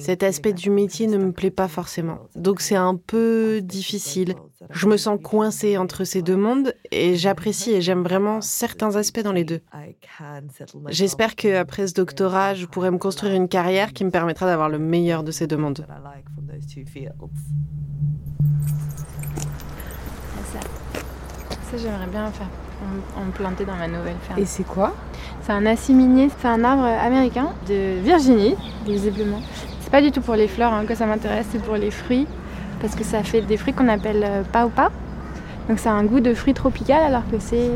Cet 0.00 0.22
aspect 0.22 0.52
du 0.52 0.70
métier 0.70 1.06
ne 1.06 1.16
me 1.16 1.32
plaît 1.32 1.50
pas 1.50 1.68
forcément. 1.68 2.18
Donc 2.34 2.60
c'est 2.60 2.76
un 2.76 2.96
peu 2.96 3.60
difficile. 3.62 4.34
Je 4.70 4.86
me 4.88 4.96
sens 4.96 5.18
coincée 5.22 5.76
entre 5.76 6.04
ces 6.04 6.22
deux 6.22 6.36
mondes 6.36 6.74
et 6.90 7.14
j'apprécie 7.14 7.72
et 7.72 7.80
j'aime 7.80 8.02
vraiment 8.02 8.40
certains 8.40 8.96
aspects 8.96 9.22
dans 9.22 9.32
les 9.32 9.44
deux. 9.44 9.60
J'espère 10.88 11.36
qu'après 11.36 11.86
ce 11.86 11.94
doctorat, 11.94 12.54
je 12.54 12.66
pourrai 12.66 12.90
me 12.90 12.98
construire 12.98 13.34
une 13.34 13.48
carrière 13.48 13.92
qui 13.92 14.04
me 14.04 14.10
permettra 14.10 14.46
d'avoir 14.46 14.68
le 14.68 14.78
meilleur 14.78 15.22
de 15.22 15.30
ces 15.30 15.46
deux 15.46 15.56
mondes. 15.56 15.86
Ça, 21.76 21.82
j'aimerais 21.82 22.06
bien 22.06 22.30
faire 22.30 22.46
en, 23.18 23.30
planter 23.30 23.64
dans 23.64 23.74
ma 23.74 23.88
nouvelle 23.88 24.16
ferme. 24.22 24.38
Et 24.38 24.46
c'est 24.46 24.64
quoi? 24.64 24.94
C'est 25.42 25.52
un 25.52 25.66
assiminier, 25.66 26.30
c'est 26.38 26.48
un 26.48 26.64
arbre 26.64 26.84
américain 26.84 27.48
de 27.68 28.00
Virginie, 28.00 28.54
visiblement. 28.86 29.40
C'est 29.80 29.90
pas 29.90 30.00
du 30.00 30.10
tout 30.10 30.20
pour 30.20 30.36
les 30.36 30.48
fleurs 30.48 30.72
hein, 30.72 30.84
que 30.86 30.94
ça 30.94 31.06
m'intéresse, 31.06 31.46
c'est 31.50 31.62
pour 31.62 31.76
les 31.76 31.90
fruits, 31.90 32.26
parce 32.80 32.94
que 32.94 33.04
ça 33.04 33.22
fait 33.22 33.42
des 33.42 33.56
fruits 33.56 33.74
qu'on 33.74 33.88
appelle 33.88 34.24
euh, 34.24 34.42
pao 34.50 34.68
pao. 34.68 34.88
Donc 35.68 35.78
ça 35.78 35.90
a 35.90 35.94
un 35.94 36.04
goût 36.04 36.20
de 36.20 36.32
fruit 36.34 36.54
tropical 36.54 37.02
alors 37.02 37.28
que 37.30 37.38
c'est 37.38 37.70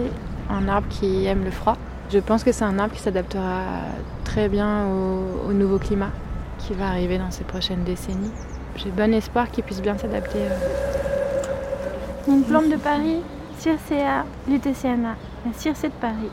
un 0.48 0.68
arbre 0.68 0.88
qui 0.88 1.26
aime 1.26 1.44
le 1.44 1.50
froid. 1.50 1.76
Je 2.12 2.18
pense 2.18 2.42
que 2.42 2.52
c'est 2.52 2.64
un 2.64 2.78
arbre 2.78 2.94
qui 2.94 3.00
s'adaptera 3.00 3.64
très 4.24 4.48
bien 4.48 4.86
au, 4.86 5.52
nouveau 5.52 5.78
climat 5.78 6.10
qui 6.58 6.74
va 6.74 6.88
arriver 6.88 7.18
dans 7.18 7.30
ces 7.30 7.44
prochaines 7.44 7.84
décennies. 7.84 8.32
J'ai 8.76 8.90
bon 8.90 9.12
espoir 9.12 9.50
qu'il 9.50 9.64
puisse 9.64 9.82
bien 9.82 9.98
s'adapter. 9.98 10.38
Euh. 10.38 10.56
Une 12.28 12.42
plante 12.44 12.68
de 12.70 12.76
Paris? 12.76 13.20
Circea 13.60 14.24
lutefiana, 14.48 15.16
la 15.44 15.52
circée 15.52 15.88
de 15.88 15.92
Paris. 16.00 16.30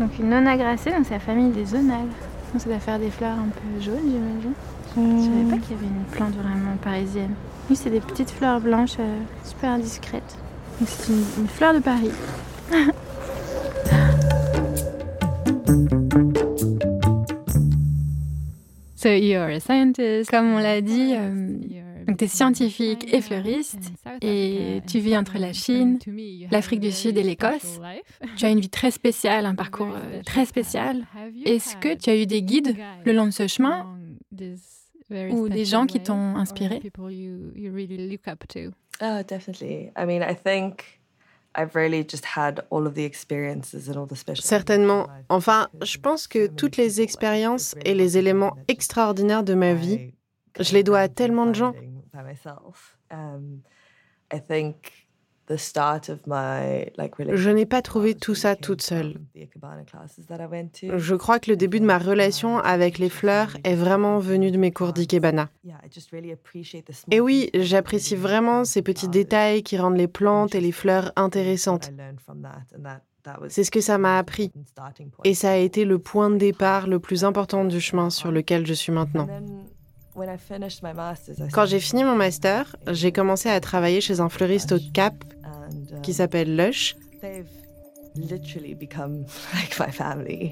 Donc 0.00 0.18
une 0.18 0.34
onagracée, 0.34 0.90
donc 0.90 1.04
c'est 1.04 1.14
la 1.14 1.20
famille 1.20 1.52
des 1.52 1.76
onagres. 1.76 2.08
Donc 2.52 2.60
ça 2.60 2.68
doit 2.68 2.80
faire 2.80 2.98
des 2.98 3.10
fleurs 3.10 3.36
un 3.38 3.50
peu 3.50 3.80
jaunes, 3.80 4.02
j'imagine. 4.04 4.52
Je 4.96 5.00
ne 5.00 5.22
savais 5.22 5.44
pas 5.48 5.58
qu'il 5.58 5.76
y 5.76 5.78
avait 5.78 5.86
une 5.86 6.02
plante 6.10 6.34
vraiment 6.34 6.76
parisienne. 6.82 7.34
Oui, 7.70 7.76
c'est 7.76 7.90
des 7.90 8.00
petites 8.00 8.32
fleurs 8.32 8.60
blanches 8.60 8.96
euh, 8.98 9.20
super 9.44 9.78
discrètes. 9.78 10.36
Donc 10.80 10.88
c'est 10.88 11.12
une, 11.12 11.46
fleur 11.46 11.72
de 11.72 11.78
Paris. 11.78 12.10
so 18.96 19.08
you're 19.10 19.50
a 19.50 19.60
scientist. 19.60 20.28
Comme 20.32 20.52
on 20.52 20.58
l'a 20.58 20.80
dit, 20.80 21.14
euh, 21.14 21.85
donc 22.06 22.18
tu 22.18 22.24
es 22.24 22.28
scientifique 22.28 23.12
et 23.12 23.20
fleuriste 23.20 23.92
et 24.22 24.80
tu 24.86 24.98
vis 24.98 25.16
entre 25.16 25.38
la 25.38 25.52
Chine, 25.52 25.98
l'Afrique 26.50 26.80
du 26.80 26.92
Sud 26.92 27.18
et 27.18 27.22
l'Écosse. 27.22 27.80
Tu 28.36 28.44
as 28.44 28.50
une 28.50 28.60
vie 28.60 28.68
très 28.68 28.90
spéciale, 28.90 29.46
un 29.46 29.54
parcours 29.54 29.94
euh, 29.94 30.22
très 30.24 30.46
spécial. 30.46 31.06
Est-ce 31.44 31.76
que 31.76 31.94
tu 31.94 32.10
as 32.10 32.16
eu 32.16 32.26
des 32.26 32.42
guides 32.42 32.76
le 33.04 33.12
long 33.12 33.26
de 33.26 33.30
ce 33.30 33.46
chemin 33.46 33.86
ou 35.30 35.48
des 35.48 35.64
gens 35.64 35.86
qui 35.86 36.00
t'ont 36.00 36.36
inspiré? 36.36 36.80
Oh, 39.02 39.22
definitely. 39.28 39.90
I 39.96 40.06
mean, 40.06 40.22
I 40.22 40.34
think 40.34 41.00
I've 41.54 41.74
really 41.74 42.02
just 42.02 42.24
had 42.24 42.64
all 42.70 42.86
of 42.86 42.94
the 42.94 43.04
experiences 43.04 43.88
and 43.88 43.96
all 43.96 44.06
the 44.06 44.16
special 44.16 44.44
Certainement. 44.44 45.06
Enfin, 45.28 45.68
je 45.82 45.98
pense 45.98 46.26
que 46.26 46.46
toutes 46.46 46.76
les 46.76 47.00
expériences 47.00 47.74
et 47.84 47.94
les 47.94 48.18
éléments 48.18 48.56
extraordinaires 48.68 49.42
de 49.44 49.54
ma 49.54 49.74
vie, 49.74 50.12
je 50.58 50.72
les 50.72 50.82
dois 50.82 51.00
à 51.00 51.08
tellement 51.08 51.46
de 51.46 51.54
gens. 51.54 51.74
Um, 53.10 53.60
je 57.28 57.50
n'ai 57.50 57.66
pas 57.66 57.82
trouvé 57.82 58.14
tout 58.14 58.34
ça 58.34 58.56
toute 58.56 58.82
seule. 58.82 59.20
Je 59.34 61.14
crois 61.14 61.38
que 61.38 61.50
le 61.50 61.56
début 61.56 61.78
de 61.78 61.84
ma 61.84 61.98
relation 61.98 62.58
avec 62.58 62.98
les 62.98 63.08
fleurs 63.08 63.56
est 63.62 63.76
vraiment 63.76 64.18
venu 64.18 64.50
de 64.50 64.58
mes 64.58 64.72
cours 64.72 64.92
d'Ikebana. 64.92 65.48
Et 67.10 67.20
oui, 67.20 67.50
j'apprécie 67.54 68.16
vraiment 68.16 68.64
ces 68.64 68.82
petits 68.82 69.08
détails 69.08 69.62
qui 69.62 69.78
rendent 69.78 69.96
les 69.96 70.08
plantes 70.08 70.54
et 70.54 70.60
les 70.60 70.72
fleurs 70.72 71.12
intéressantes. 71.14 71.92
C'est 73.48 73.64
ce 73.64 73.70
que 73.70 73.80
ça 73.80 73.98
m'a 73.98 74.18
appris. 74.18 74.52
Et 75.24 75.34
ça 75.34 75.50
a 75.52 75.56
été 75.56 75.84
le 75.84 75.98
point 75.98 76.30
de 76.30 76.36
départ 76.36 76.86
le 76.86 76.98
plus 77.00 77.24
important 77.24 77.64
du 77.64 77.80
chemin 77.80 78.10
sur 78.10 78.30
lequel 78.30 78.66
je 78.66 78.74
suis 78.74 78.92
maintenant. 78.92 79.28
Quand 81.52 81.66
j'ai 81.66 81.80
fini 81.80 82.04
mon 82.04 82.14
master, 82.14 82.76
j'ai 82.90 83.12
commencé 83.12 83.48
à 83.48 83.60
travailler 83.60 84.00
chez 84.00 84.20
un 84.20 84.28
fleuriste 84.28 84.72
au 84.72 84.78
Cap 84.92 85.14
qui 86.02 86.14
s'appelle 86.14 86.56
Lush. 86.56 86.96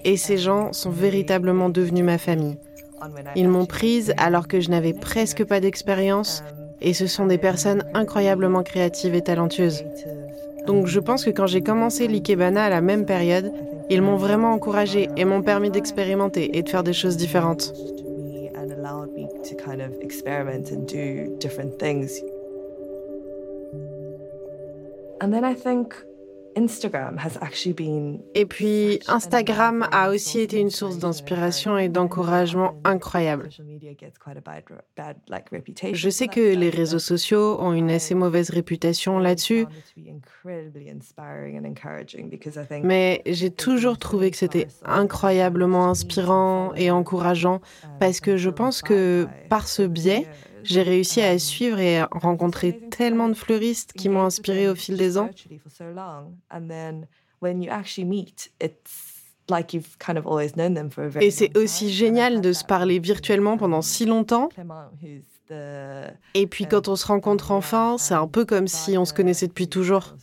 Et 0.05 0.17
ces 0.17 0.37
gens 0.37 0.73
sont 0.73 0.91
véritablement 0.91 1.71
devenus 1.71 2.05
ma 2.05 2.19
famille. 2.19 2.59
Ils 3.37 3.49
m'ont 3.49 3.67
prise 3.67 4.15
alors 4.17 4.49
que 4.49 4.61
je 4.61 4.71
n'avais 4.71 4.93
presque 4.93 5.45
pas 5.45 5.61
d'expérience 5.61 6.43
et 6.81 6.93
ce 6.93 7.07
sont 7.07 7.27
des 7.27 7.39
personnes 7.39 7.85
incroyablement 7.95 8.63
créatives 8.63 9.15
et 9.15 9.23
talentueuses. 9.23 9.85
Donc 10.67 10.87
je 10.87 11.01
pense 11.01 11.25
que 11.25 11.31
quand 11.31 11.47
j'ai 11.47 11.63
commencé 11.63 12.07
l'Ikebana 12.07 12.65
à 12.65 12.71
la 12.71 12.81
même 12.81 13.07
période, 13.07 13.53
ils 13.91 14.03
m'ont 14.03 14.17
vraiment 14.17 14.53
encouragée 14.53 15.09
et 15.17 15.25
m'ont 15.25 15.43
permis 15.43 15.71
d'expérimenter 15.71 16.57
et 16.57 16.63
de 16.63 16.69
faire 16.69 16.83
des 16.83 16.93
choses 16.93 17.17
différentes 17.17 17.73
to 19.45 19.55
kind 19.55 19.83
of 19.83 19.95
experiment 20.01 20.71
and 20.71 20.89
do 20.89 21.37
different 21.39 21.79
things. 21.79 22.21
And 25.21 25.33
then 25.33 25.45
I 25.45 25.55
think 25.55 25.97
et 28.35 28.47
puis, 28.47 29.01
Instagram 29.09 29.87
a 29.91 30.11
aussi 30.11 30.41
été 30.41 30.61
une 30.61 30.71
source 30.71 30.99
d'inspiration 30.99 31.79
et 31.79 31.89
d'encouragement 31.89 32.75
incroyable. 32.85 33.49
Je 35.93 36.09
sais 36.11 36.29
que 36.29 36.55
les 36.55 36.71
réseaux 36.71 36.99
sociaux 36.99 37.57
ont 37.61 37.73
une 37.73 37.91
assez 37.91 38.15
mauvaise 38.15 38.51
réputation 38.51 39.19
là-dessus, 39.19 39.67
mais 42.83 43.23
j'ai 43.27 43.51
toujours 43.51 43.99
trouvé 43.99 44.31
que 44.31 44.37
c'était 44.37 44.69
incroyablement 44.85 45.89
inspirant 45.89 46.73
et 46.75 46.91
encourageant 46.91 47.61
parce 48.01 48.21
que 48.21 48.37
je 48.37 48.51
pense 48.51 48.83
que 48.83 49.27
par 49.49 49.69
ce 49.69 49.83
biais, 49.83 50.27
j'ai 50.65 50.83
réussi 50.83 51.21
à 51.21 51.39
suivre 51.39 51.79
et 51.79 51.99
à 51.99 52.09
rencontrer 52.11 52.79
tellement 52.91 53.29
de 53.29 53.35
fleuristes 53.35 53.93
qui 53.93 54.09
m'ont 54.09 54.23
inspiré 54.23 54.69
au 54.69 54.75
fil 54.75 54.97
des 54.97 55.19
ans. 55.19 55.31
Et 61.21 61.31
c'est 61.31 61.57
aussi 61.57 61.93
génial 61.93 62.41
de 62.41 62.53
se 62.53 62.65
parler 62.65 62.99
virtuellement 62.99 63.57
pendant 63.57 63.83
si 63.83 64.07
longtemps. 64.07 64.49
Et 66.35 66.47
puis 66.47 66.67
quand 66.67 66.89
on 66.89 66.97
se 66.97 67.07
rencontre 67.07 67.51
enfin, 67.51 67.97
c'est 67.99 68.15
un 68.15 68.27
peu 68.27 68.45
comme 68.45 68.67
si 68.67 68.97
on 68.97 69.05
se 69.05 69.13
connaissait 69.13 69.47
depuis 69.47 69.69
toujours. 69.69 70.15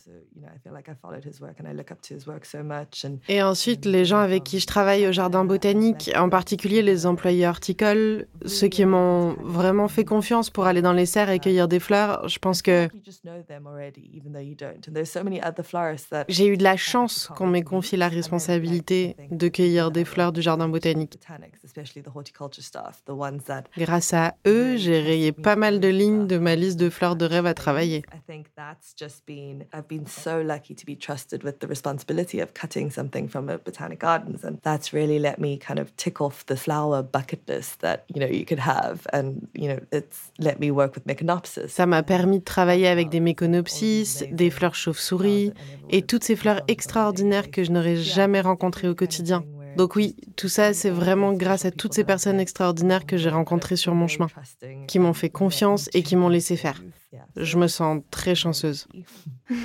Et 3.28 3.42
ensuite, 3.42 3.84
les 3.84 4.04
gens 4.04 4.18
avec 4.18 4.44
qui 4.44 4.60
je 4.60 4.66
travaille 4.66 5.06
au 5.06 5.12
jardin 5.12 5.44
botanique, 5.44 6.10
en 6.16 6.28
particulier 6.28 6.82
les 6.82 7.06
employés 7.06 7.46
horticoles, 7.46 8.26
ceux 8.46 8.68
qui 8.68 8.84
m'ont 8.84 9.34
vraiment 9.40 9.88
fait 9.88 10.04
confiance 10.04 10.50
pour 10.50 10.66
aller 10.66 10.82
dans 10.82 10.92
les 10.92 11.06
serres 11.06 11.30
et 11.30 11.38
cueillir 11.38 11.68
des 11.68 11.80
fleurs, 11.80 12.28
je 12.28 12.38
pense 12.38 12.62
que 12.62 12.88
j'ai 16.28 16.46
eu 16.46 16.56
de 16.56 16.62
la 16.62 16.76
chance 16.76 17.28
qu'on 17.36 17.46
m'ait 17.46 17.62
confié 17.62 17.98
la 17.98 18.08
responsabilité 18.08 19.16
de 19.30 19.48
cueillir 19.48 19.90
des 19.90 20.04
fleurs 20.04 20.32
du 20.32 20.42
jardin 20.42 20.68
botanique. 20.68 21.18
Grâce 23.78 24.14
à 24.14 24.34
eux, 24.46 24.76
j'ai 24.76 25.00
rayé 25.00 25.32
pas 25.32 25.56
mal 25.56 25.80
de 25.80 25.88
lignes 25.88 26.26
de 26.26 26.38
ma 26.38 26.56
liste 26.56 26.78
de 26.78 26.90
fleurs 26.90 27.16
de 27.16 27.24
rêve 27.24 27.46
à 27.46 27.54
travailler 27.54 28.02
lucky 30.54 30.74
to 30.74 30.84
be 30.86 30.96
trusted 31.06 31.40
with 31.46 31.56
the 31.60 31.68
responsibility 31.76 32.38
of 32.44 32.48
cutting 32.62 32.90
something 32.98 33.26
from 33.28 33.48
a 33.48 33.56
botanic 33.58 34.00
gardens 34.00 34.40
and 34.44 34.54
that's 34.62 34.88
really 34.92 35.18
let 35.18 35.38
me 35.38 35.58
kind 35.68 35.78
of 35.78 35.86
tick 35.96 36.20
off 36.20 36.36
the 36.46 36.56
flower 36.56 37.02
bucket 37.02 37.42
list 37.48 37.80
that 37.80 37.98
you 38.14 38.20
know 38.20 38.30
you 38.38 38.44
could 38.44 38.62
have 38.76 38.96
and 39.16 39.26
you 39.54 39.68
know 39.68 39.80
it's 39.98 40.18
let 40.38 40.56
me 40.60 40.70
work 40.70 40.94
with 40.94 41.04
Meconopsis. 41.06 41.68
Ça 41.68 41.86
m'a 41.86 42.02
permis 42.02 42.40
de 42.40 42.44
travailler 42.44 42.88
avec 42.88 43.08
des 43.08 43.20
Meconopsis, 43.20 44.24
des 44.30 44.50
fleurs 44.50 44.74
chauves-souris 44.74 45.52
et 45.90 46.02
toutes 46.02 46.24
ces 46.24 46.36
fleurs 46.36 46.62
extraordinaires 46.68 47.50
que 47.50 47.64
je 47.64 47.72
n'aurais 47.72 47.96
jamais 47.96 48.40
rencontrées 48.40 48.88
au 48.88 48.94
quotidien. 48.94 49.44
Donc 49.76 49.96
oui, 49.96 50.16
tout 50.36 50.48
ça, 50.48 50.74
c'est 50.74 50.90
vraiment 50.90 51.32
grâce 51.32 51.64
à 51.64 51.70
toutes 51.70 51.94
ces 51.94 52.04
personnes 52.04 52.40
extraordinaires 52.40 53.06
que 53.06 53.16
j'ai 53.16 53.30
rencontrées 53.30 53.76
sur 53.76 53.94
mon 53.94 54.06
chemin, 54.06 54.28
qui 54.86 54.98
m'ont 54.98 55.14
fait 55.14 55.30
confiance 55.30 55.88
et 55.94 56.02
qui 56.02 56.16
m'ont 56.16 56.28
laissé 56.28 56.56
faire. 56.56 56.82
Je 57.36 57.56
me 57.56 57.68
sens 57.68 58.02
très 58.10 58.34
chanceuse. 58.34 58.86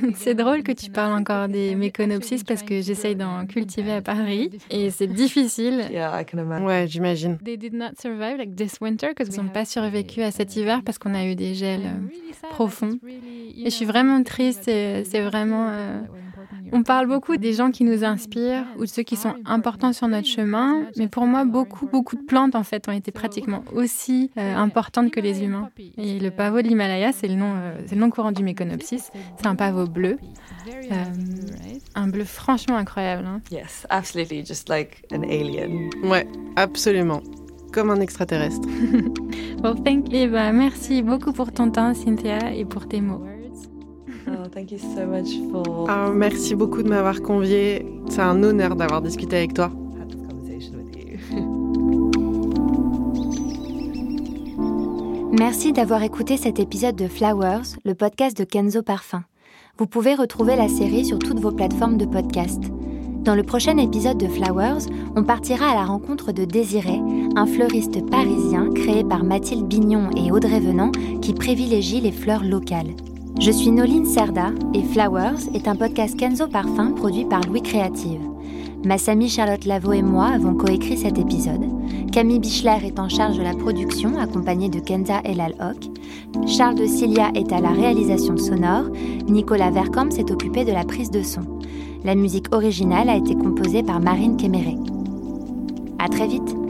c'est 0.16 0.34
drôle 0.34 0.62
que 0.62 0.72
tu 0.72 0.90
parles 0.90 1.12
encore 1.12 1.48
des 1.48 1.74
méconopsis 1.74 2.42
parce 2.44 2.62
que 2.62 2.80
j'essaye 2.80 3.14
d'en 3.14 3.46
cultiver 3.46 3.92
à 3.92 4.02
Paris 4.02 4.50
et 4.70 4.90
c'est 4.90 5.06
difficile. 5.06 5.84
Ouais, 6.64 6.86
j'imagine. 6.88 7.38
Ils 9.28 9.36
n'ont 9.36 9.48
pas 9.48 9.64
survécu 9.64 10.22
à 10.22 10.30
cet 10.30 10.56
hiver 10.56 10.82
parce 10.84 10.98
qu'on 10.98 11.14
a 11.14 11.24
eu 11.26 11.34
des 11.34 11.54
gels 11.54 11.86
euh, 11.86 12.48
profonds. 12.50 12.98
Et 13.56 13.64
je 13.64 13.70
suis 13.70 13.84
vraiment 13.84 14.22
triste. 14.22 14.64
C'est 14.64 15.20
vraiment. 15.20 15.68
Euh, 15.70 16.00
on 16.74 16.82
parle 16.82 17.06
beaucoup 17.06 17.36
des 17.36 17.52
gens 17.52 17.70
qui 17.70 17.84
nous 17.84 18.02
inspirent 18.04 18.66
ou 18.76 18.80
de 18.80 18.86
ceux 18.86 19.04
qui 19.04 19.14
sont 19.14 19.34
importants 19.44 19.92
sur 19.92 20.08
notre 20.08 20.26
chemin, 20.26 20.86
mais 20.98 21.06
pour 21.06 21.24
moi, 21.24 21.44
beaucoup, 21.44 21.86
beaucoup 21.86 22.16
de 22.16 22.22
plantes 22.22 22.56
en 22.56 22.64
fait 22.64 22.88
ont 22.88 22.92
été 22.92 23.12
pratiquement 23.12 23.62
aussi 23.72 24.32
euh, 24.36 24.56
importantes 24.56 25.12
que 25.12 25.20
les 25.20 25.44
humains. 25.44 25.70
Et 25.96 26.18
le 26.18 26.32
pavot 26.32 26.62
de 26.62 26.66
l'Himalaya, 26.66 27.12
c'est 27.12 27.28
le 27.28 27.36
nom, 27.36 27.54
euh, 27.54 27.78
c'est 27.86 27.94
le 27.94 28.00
nom 28.00 28.10
courant 28.10 28.32
du 28.32 28.42
Méconopsis. 28.42 29.12
C'est 29.36 29.46
un 29.46 29.54
pavot 29.54 29.86
bleu, 29.86 30.18
euh, 30.68 31.04
un 31.94 32.08
bleu 32.08 32.24
franchement 32.24 32.76
incroyable. 32.76 33.24
Hein. 33.24 33.40
Yes, 33.52 33.86
absolutely, 33.90 34.44
just 34.44 34.68
like 34.68 35.04
an 35.12 35.22
alien. 35.22 35.90
Ouais, 36.02 36.26
absolument, 36.56 37.22
comme 37.72 37.90
un 37.90 38.00
extraterrestre. 38.00 38.66
well, 39.62 39.76
thank 39.84 40.12
you. 40.12 40.28
Bah, 40.28 40.50
merci 40.50 41.02
beaucoup 41.02 41.32
pour 41.32 41.52
ton 41.52 41.70
temps, 41.70 41.94
Cynthia, 41.94 42.52
et 42.52 42.64
pour 42.64 42.88
tes 42.88 43.00
mots. 43.00 43.24
Oh, 44.36 44.48
thank 44.48 44.72
you 44.72 44.78
so 44.78 45.06
much 45.06 45.28
for... 45.50 45.88
Ah, 45.88 46.10
merci 46.12 46.54
beaucoup 46.54 46.82
de 46.82 46.88
m'avoir 46.88 47.22
convié. 47.22 47.86
C'est 48.08 48.20
un 48.20 48.42
honneur 48.42 48.74
d'avoir 48.74 49.00
discuté 49.00 49.36
avec 49.36 49.54
toi. 49.54 49.70
Merci 55.36 55.72
d'avoir 55.72 56.02
écouté 56.04 56.36
cet 56.36 56.60
épisode 56.60 56.94
de 56.94 57.08
Flowers, 57.08 57.76
le 57.84 57.94
podcast 57.94 58.36
de 58.36 58.44
Kenzo 58.44 58.82
Parfum. 58.82 59.24
Vous 59.78 59.86
pouvez 59.86 60.14
retrouver 60.14 60.54
la 60.54 60.68
série 60.68 61.04
sur 61.04 61.18
toutes 61.18 61.40
vos 61.40 61.50
plateformes 61.50 61.96
de 61.96 62.04
podcast. 62.06 62.62
Dans 63.24 63.34
le 63.34 63.42
prochain 63.42 63.76
épisode 63.78 64.18
de 64.18 64.28
Flowers, 64.28 64.86
on 65.16 65.24
partira 65.24 65.70
à 65.70 65.74
la 65.74 65.84
rencontre 65.84 66.30
de 66.30 66.44
Désiré, 66.44 67.00
un 67.34 67.46
fleuriste 67.46 68.08
parisien 68.08 68.70
créé 68.74 69.02
par 69.02 69.24
Mathilde 69.24 69.66
Bignon 69.66 70.10
et 70.16 70.30
Audrey 70.30 70.60
Venant 70.60 70.92
qui 71.20 71.34
privilégie 71.34 72.00
les 72.00 72.12
fleurs 72.12 72.44
locales. 72.44 72.94
Je 73.40 73.50
suis 73.50 73.72
Noline 73.72 74.06
Serda 74.06 74.52
et 74.74 74.82
Flowers 74.82 75.48
est 75.54 75.66
un 75.66 75.74
podcast 75.74 76.16
Kenzo 76.16 76.46
Parfum 76.46 76.92
produit 76.92 77.24
par 77.24 77.40
Louis 77.42 77.62
Créative. 77.62 78.20
Massami 78.84 79.28
Charlotte 79.28 79.64
Lavaux 79.64 79.92
et 79.92 80.02
moi 80.02 80.26
avons 80.26 80.54
coécrit 80.54 80.96
cet 80.96 81.18
épisode. 81.18 81.66
Camille 82.12 82.38
Bichler 82.38 82.78
est 82.84 83.00
en 83.00 83.08
charge 83.08 83.36
de 83.36 83.42
la 83.42 83.54
production, 83.54 84.16
accompagnée 84.18 84.68
de 84.68 84.78
Kenza 84.78 85.20
Elal 85.24 85.54
Hock. 85.60 85.84
Charles 86.46 86.76
de 86.76 86.86
Cilia 86.86 87.32
est 87.34 87.52
à 87.52 87.60
la 87.60 87.70
réalisation 87.70 88.36
sonore. 88.36 88.84
Nicolas 89.28 89.70
Vercamp 89.70 90.10
s'est 90.10 90.30
occupé 90.30 90.64
de 90.64 90.72
la 90.72 90.84
prise 90.84 91.10
de 91.10 91.22
son. 91.22 91.42
La 92.04 92.14
musique 92.14 92.54
originale 92.54 93.08
a 93.08 93.16
été 93.16 93.34
composée 93.34 93.82
par 93.82 94.00
Marine 94.00 94.36
Kéméré. 94.36 94.76
À 95.98 96.08
très 96.08 96.28
vite! 96.28 96.63